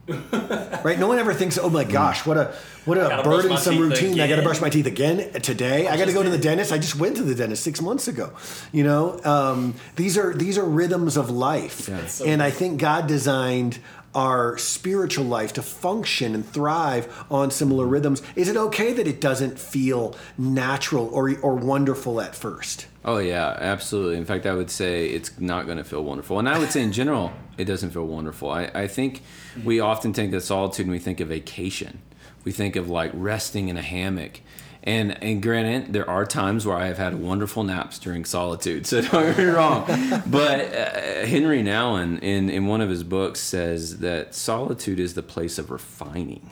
right? 0.09 0.97
No 1.01 1.09
one 1.09 1.19
ever 1.19 1.35
thinks, 1.35 1.59
"Oh 1.59 1.69
my 1.69 1.83
gosh, 1.83 2.25
what 2.25 2.37
a 2.37 2.55
what 2.85 2.97
a 2.97 3.01
gotta 3.03 3.23
burdensome 3.25 3.73
teeth 3.75 3.81
routine! 3.83 4.21
I 4.21 4.29
got 4.29 4.37
to 4.37 4.43
brush 4.43 4.61
my 4.61 4.71
teeth 4.71 4.87
again 4.87 5.33
today. 5.41 5.89
I 5.89 5.97
got 5.97 6.05
to 6.07 6.13
go 6.13 6.23
to 6.23 6.31
the 6.31 6.39
dentist. 6.39 6.71
I 6.73 6.79
just 6.79 6.95
went 6.95 7.17
to 7.17 7.25
the 7.25 7.35
dentist 7.35 7.65
six 7.65 7.83
months 7.83 8.07
ago. 8.07 8.31
You 8.71 8.85
know, 8.85 9.21
um, 9.25 9.75
these 9.97 10.17
are 10.17 10.33
these 10.33 10.59
are 10.59 10.65
rhythms 10.65 11.17
of 11.17 11.29
life, 11.31 11.89
Yeah. 11.89 12.07
so 12.07 12.25
and 12.25 12.41
I 12.41 12.53
think 12.53 12.81
God 12.81 13.09
designed 13.09 13.81
our 14.17 14.57
spiritual 14.57 15.27
life 15.27 15.53
to 15.53 15.63
function 15.63 16.35
and 16.35 16.45
thrive 16.49 17.25
on 17.31 17.51
similar 17.51 17.87
rhythms, 17.87 18.23
is 18.35 18.49
it 18.49 18.57
okay 18.57 18.93
that 18.95 19.07
it 19.07 19.21
doesn't 19.21 19.59
feel 19.59 20.17
natural 20.39 21.09
or, 21.13 21.39
or 21.41 21.55
wonderful 21.55 22.21
at 22.21 22.35
first? 22.35 22.87
Oh 23.05 23.19
yeah, 23.19 23.57
absolutely. 23.61 24.17
In 24.17 24.25
fact, 24.25 24.47
I 24.47 24.55
would 24.55 24.71
say 24.71 25.07
it's 25.07 25.39
not 25.39 25.67
going 25.67 25.79
to 25.79 25.85
feel 25.85 26.03
wonderful, 26.03 26.39
and 26.39 26.49
I 26.49 26.59
would 26.59 26.73
say 26.73 26.83
in 26.83 26.93
general, 26.93 27.33
it 27.59 27.67
doesn't 27.67 27.91
feel 27.91 28.07
wonderful. 28.07 28.51
I, 28.51 28.71
I 28.75 28.87
think 28.89 29.23
we 29.63 29.79
often 29.79 30.13
think 30.13 30.33
of 30.33 30.43
solitude 30.43 30.87
and 30.87 30.93
we 30.93 30.99
think 30.99 31.21
of 31.21 31.29
vacation. 31.29 32.01
We 32.45 32.53
think 32.53 32.75
of 32.75 32.89
like 32.89 33.11
resting 33.15 33.69
in 33.69 33.77
a 33.77 33.83
hammock. 33.83 34.41
And, 34.87 35.23
and 35.23 35.43
granted, 35.43 35.93
there 35.93 36.09
are 36.09 36.25
times 36.25 36.65
where 36.65 36.77
I 36.77 36.87
have 36.87 36.99
had 36.99 37.17
wonderful 37.17 37.65
naps 37.65 37.99
during 37.99 38.25
solitude, 38.25 38.87
so 38.87 39.01
don't 39.03 39.25
get 39.25 39.39
me 39.39 39.45
wrong. 39.45 39.85
but 40.27 40.73
uh, 40.73 41.27
Henry 41.27 41.63
Nouwen, 41.63 42.23
in, 42.23 42.49
in 42.49 42.67
one 42.67 42.81
of 42.81 42.89
his 42.89 43.03
books, 43.03 43.41
says 43.41 43.99
that 43.99 44.35
solitude 44.35 45.01
is 45.01 45.15
the 45.15 45.23
place 45.23 45.59
of 45.59 45.71
refining. 45.71 46.51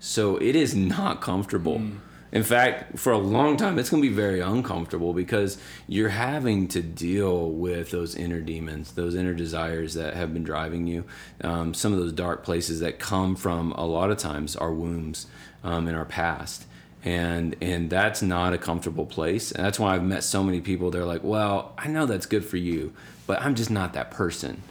So 0.00 0.36
it 0.36 0.56
is 0.56 0.74
not 0.74 1.20
comfortable. 1.20 1.78
Mm 1.78 1.98
in 2.30 2.42
fact, 2.42 2.98
for 2.98 3.12
a 3.12 3.18
long 3.18 3.56
time, 3.56 3.78
it's 3.78 3.88
going 3.88 4.02
to 4.02 4.08
be 4.08 4.14
very 4.14 4.40
uncomfortable 4.40 5.14
because 5.14 5.56
you're 5.86 6.10
having 6.10 6.68
to 6.68 6.82
deal 6.82 7.50
with 7.50 7.90
those 7.90 8.14
inner 8.14 8.40
demons, 8.40 8.92
those 8.92 9.14
inner 9.14 9.32
desires 9.32 9.94
that 9.94 10.14
have 10.14 10.34
been 10.34 10.44
driving 10.44 10.86
you, 10.86 11.04
um, 11.42 11.72
some 11.72 11.92
of 11.92 11.98
those 11.98 12.12
dark 12.12 12.44
places 12.44 12.80
that 12.80 12.98
come 12.98 13.34
from 13.34 13.72
a 13.72 13.86
lot 13.86 14.10
of 14.10 14.18
times 14.18 14.56
our 14.56 14.72
wombs 14.72 15.26
um, 15.64 15.88
in 15.88 15.94
our 15.94 16.04
past. 16.04 16.66
And 17.04 17.56
and 17.60 17.88
that's 17.88 18.22
not 18.22 18.52
a 18.52 18.58
comfortable 18.58 19.06
place. 19.06 19.52
And 19.52 19.64
that's 19.64 19.78
why 19.78 19.94
I've 19.94 20.02
met 20.02 20.24
so 20.24 20.42
many 20.42 20.60
people. 20.60 20.90
They're 20.90 21.04
like, 21.04 21.22
"Well, 21.22 21.72
I 21.78 21.88
know 21.88 22.06
that's 22.06 22.26
good 22.26 22.44
for 22.44 22.56
you, 22.56 22.92
but 23.26 23.40
I'm 23.40 23.54
just 23.54 23.70
not 23.70 23.92
that 23.92 24.10
person." 24.10 24.62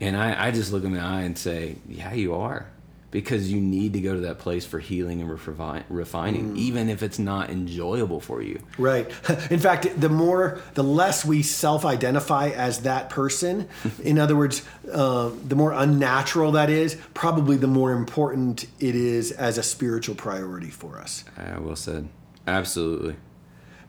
And 0.00 0.16
I, 0.16 0.48
I 0.48 0.50
just 0.50 0.72
look 0.72 0.84
in 0.84 0.92
the 0.92 1.00
eye 1.00 1.22
and 1.22 1.38
say, 1.38 1.76
"Yeah, 1.88 2.12
you 2.14 2.34
are." 2.34 2.66
Because 3.10 3.50
you 3.50 3.60
need 3.60 3.92
to 3.94 4.00
go 4.00 4.14
to 4.14 4.20
that 4.20 4.38
place 4.38 4.66
for 4.66 4.78
healing 4.78 5.20
and 5.20 5.30
refining, 5.30 6.54
mm. 6.54 6.56
even 6.56 6.88
if 6.88 7.02
it's 7.02 7.18
not 7.18 7.50
enjoyable 7.50 8.20
for 8.20 8.42
you. 8.42 8.60
Right. 8.76 9.06
In 9.50 9.58
fact, 9.58 9.98
the 9.98 10.08
more, 10.08 10.60
the 10.74 10.84
less 10.84 11.24
we 11.24 11.42
self-identify 11.42 12.50
as 12.50 12.80
that 12.82 13.08
person. 13.10 13.68
in 14.02 14.18
other 14.18 14.36
words, 14.36 14.62
uh, 14.92 15.30
the 15.46 15.56
more 15.56 15.72
unnatural 15.72 16.52
that 16.52 16.70
is, 16.70 16.98
probably 17.14 17.56
the 17.56 17.66
more 17.66 17.92
important 17.92 18.66
it 18.78 18.94
is 18.94 19.32
as 19.32 19.56
a 19.56 19.62
spiritual 19.62 20.14
priority 20.14 20.70
for 20.70 20.98
us. 20.98 21.24
Uh, 21.36 21.58
well 21.60 21.76
said. 21.76 22.08
Absolutely. 22.46 23.16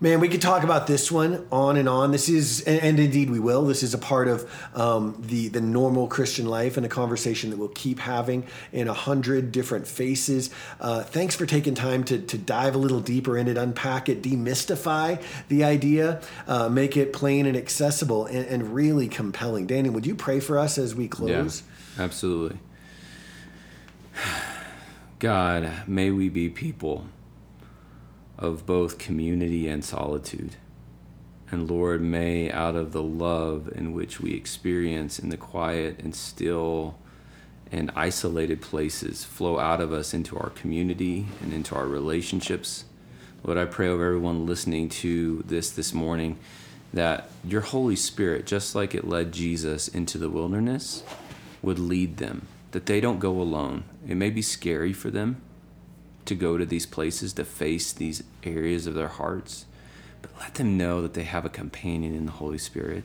Man, 0.02 0.22
we 0.22 0.30
could 0.30 0.42
talk 0.42 0.64
about 0.64 0.88
this 0.88 1.12
one 1.12 1.46
on 1.52 1.76
and 1.76 1.90
on. 1.90 2.12
This 2.12 2.30
is, 2.30 2.62
and, 2.62 2.82
and 2.82 3.00
indeed 3.00 3.30
we 3.30 3.40
will. 3.40 3.66
This 3.66 3.84
is 3.84 3.94
a 3.94 3.98
part 3.98 4.30
of 4.30 4.50
um, 4.74 5.22
the 5.28 5.50
the 5.50 5.60
normal 5.60 6.08
Christian 6.08 6.46
life 6.46 6.78
and 6.78 6.86
a 6.86 6.90
conversation 6.90 7.50
that 7.50 7.58
we'll 7.58 7.68
keep 7.68 8.00
having 8.00 8.48
in 8.72 8.88
a 8.88 8.94
hundred 8.94 9.52
different 9.52 9.86
faces. 9.86 10.52
Uh, 10.80 11.04
thanks 11.04 11.36
for 11.36 11.46
taking 11.46 11.76
time 11.76 12.06
to 12.06 12.18
to 12.18 12.38
dive 12.38 12.76
a 12.76 12.78
little 12.78 13.02
deeper 13.02 13.38
in 13.38 13.50
it, 13.50 13.58
unpack 13.58 14.08
it, 14.08 14.22
demystify 14.22 15.22
the 15.50 15.66
idea, 15.66 16.22
uh, 16.48 16.70
make 16.70 16.96
it 16.96 17.12
plain 17.12 17.46
and 17.46 17.58
accessible, 17.58 18.26
and, 18.26 18.46
and, 18.46 18.74
really 18.74 19.10
compelling. 19.10 19.68
Danny, 19.68 19.90
would 19.90 20.06
you 20.06 20.16
pray 20.16 20.40
for 20.40 20.58
us 20.58 20.78
as 20.78 20.96
we 20.96 21.10
close? 21.10 21.64
Yeah, 21.98 22.04
absolutely. 22.06 22.58
God, 25.20 25.70
may 25.88 26.10
we 26.10 26.30
be 26.30 26.50
people 26.50 27.06
of 28.39 28.65
both 28.65 28.97
community 28.97 29.67
and 29.67 29.84
solitude. 29.84 30.56
And 31.52 31.69
Lord, 31.69 32.02
may 32.02 32.49
out 32.49 32.75
of 32.75 32.93
the 32.93 33.04
love 33.04 33.69
in 33.75 33.91
which 33.91 34.19
we 34.19 34.34
experience 34.34 35.19
in 35.19 35.30
the 35.30 35.38
quiet 35.38 35.99
and 35.99 36.15
still 36.15 36.95
and 37.71 37.91
isolated 37.95 38.62
places 38.62 39.23
flow 39.23 39.60
out 39.60 39.82
of 39.82 39.91
us 39.91 40.13
into 40.13 40.38
our 40.38 40.49
community 40.52 41.28
and 41.41 41.54
into 41.54 41.75
our 41.75 41.86
relationships. 41.86 42.86
Lord, 43.43 43.58
I 43.60 43.65
pray 43.65 43.88
over 43.88 44.06
everyone 44.06 44.45
listening 44.45 44.89
to 44.89 45.43
this 45.45 45.69
this 45.69 45.93
morning 45.93 46.39
that 46.93 47.30
your 47.43 47.62
Holy 47.62 47.95
Spirit, 47.95 48.47
just 48.47 48.73
like 48.73 48.95
it 48.95 49.08
led 49.08 49.32
Jesus 49.32 49.88
into 49.88 50.17
the 50.17 50.30
wilderness, 50.30 51.04
would 51.62 51.78
lead 51.78 52.17
them, 52.17 52.47
that 52.71 52.88
they 52.88 52.99
don't 52.99 53.19
go 53.19 53.39
alone. 53.39 53.84
It 54.08 54.15
may 54.15 54.30
be 54.30 54.41
scary 54.41 54.93
for 54.93 55.12
them, 55.12 55.41
to 56.30 56.36
go 56.36 56.58
to 56.58 56.65
these 56.65 56.86
places 56.86 57.34
to 57.34 57.44
face 57.44 57.92
these 57.92 58.24
areas 58.44 58.88
of 58.88 58.94
their 58.94 59.08
hearts, 59.08 59.65
but 60.22 60.32
let 60.39 60.56
them 60.56 60.78
know 60.78 61.02
that 61.02 61.15
they 61.15 61.24
have 61.24 61.44
a 61.44 61.50
companion 61.50 62.15
in 62.15 62.28
the 62.28 62.32
Holy 62.34 62.58
Spirit 62.58 63.04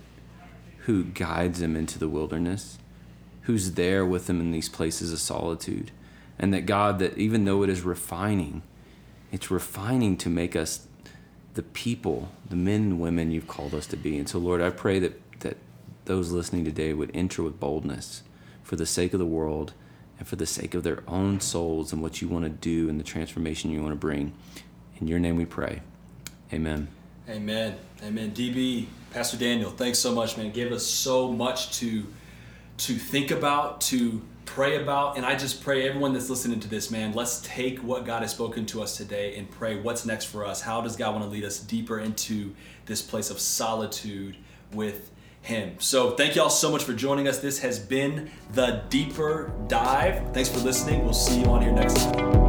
who 0.81 1.05
guides 1.05 1.61
them 1.61 1.75
into 1.75 1.99
the 1.99 2.09
wilderness, 2.09 2.79
who's 3.43 3.73
there 3.73 4.05
with 4.05 4.27
them 4.27 4.41
in 4.41 4.53
these 4.53 4.69
places 4.69 5.13
of 5.13 5.19
solitude. 5.19 5.91
And 6.39 6.53
that 6.53 6.67
God, 6.67 6.99
that 6.99 7.17
even 7.17 7.47
though 7.47 7.63
it 7.63 7.71
is 7.71 7.81
refining, 7.81 8.63
it's 9.33 9.51
refining 9.51 10.19
to 10.19 10.29
make 10.29 10.55
us 10.55 10.87
the 11.55 11.63
people, 11.63 12.29
the 12.49 12.57
men 12.57 12.83
and 12.83 13.01
women 13.01 13.31
you've 13.31 13.49
called 13.49 13.75
us 13.75 13.87
to 13.87 13.97
be. 13.97 14.19
And 14.19 14.29
so, 14.29 14.39
Lord, 14.39 14.61
I 14.61 14.69
pray 14.69 14.99
that, 14.99 15.41
that 15.41 15.57
those 16.05 16.31
listening 16.31 16.65
today 16.65 16.93
would 16.93 17.11
enter 17.15 17.43
with 17.43 17.59
boldness 17.59 18.23
for 18.63 18.77
the 18.77 18.87
sake 18.87 19.15
of 19.15 19.19
the 19.19 19.27
world 19.27 19.73
and 20.25 20.29
for 20.31 20.37
the 20.37 20.47
sake 20.47 20.75
of 20.75 20.83
their 20.83 21.03
own 21.07 21.39
souls 21.39 21.93
and 21.93 22.01
what 22.01 22.23
you 22.23 22.29
want 22.29 22.47
to 22.47 22.49
do 22.49 22.89
and 22.89 22.99
the 22.99 23.05
transformation 23.05 23.71
you 23.71 23.83
want 23.83 23.93
to 23.93 23.97
bring. 23.97 24.33
In 24.99 25.07
your 25.07 25.19
name 25.19 25.37
we 25.37 25.45
pray. 25.45 25.83
Amen. 26.51 26.89
Amen. 27.29 27.77
Amen. 28.03 28.31
DB, 28.31 28.87
Pastor 29.13 29.37
Daniel, 29.37 29.71
thanks 29.71 29.99
so 29.99 30.15
much, 30.15 30.39
man. 30.39 30.51
Give 30.51 30.73
us 30.73 30.87
so 30.87 31.31
much 31.31 31.79
to 31.79 32.07
to 32.77 32.95
think 32.95 33.31
about, 33.31 33.83
to 33.83 34.21
pray 34.47 34.83
about, 34.83 35.17
and 35.17 35.25
I 35.25 35.37
just 35.37 35.63
pray 35.63 35.87
everyone 35.87 36.13
that's 36.13 36.29
listening 36.29 36.59
to 36.59 36.69
this, 36.69 36.91
man, 36.91 37.13
let's 37.13 37.41
take 37.43 37.79
what 37.85 38.05
God 38.05 38.23
has 38.23 38.33
spoken 38.33 38.67
to 38.67 38.83
us 38.83 38.97
today 38.97 39.37
and 39.37 39.49
pray 39.49 39.77
what's 39.77 40.05
next 40.05 40.25
for 40.25 40.45
us. 40.45 40.61
How 40.61 40.81
does 40.81 40.97
God 40.97 41.13
want 41.15 41.25
to 41.25 41.31
lead 41.31 41.45
us 41.45 41.61
deeper 41.61 42.01
into 42.01 42.53
this 42.87 43.01
place 43.01 43.31
of 43.31 43.39
solitude 43.39 44.37
with 44.73 45.13
him. 45.45 45.77
So 45.79 46.13
thank 46.13 46.35
you 46.37 46.43
all 46.43 46.51
so 46.51 46.71
much 46.71 46.85
for 46.85 46.93
joining 46.93 47.29
us. 47.29 47.39
This 47.39 47.61
has 47.61 47.79
been 47.79 48.31
the 48.53 48.85
Deeper 48.89 49.53
Dive. 49.69 50.33
Thanks 50.33 50.49
for 50.49 50.59
listening. 50.61 51.05
We'll 51.05 51.13
see 51.13 51.41
you 51.41 51.47
on 51.47 51.63
here 51.63 51.73
next 51.73 52.03
time. 52.03 52.44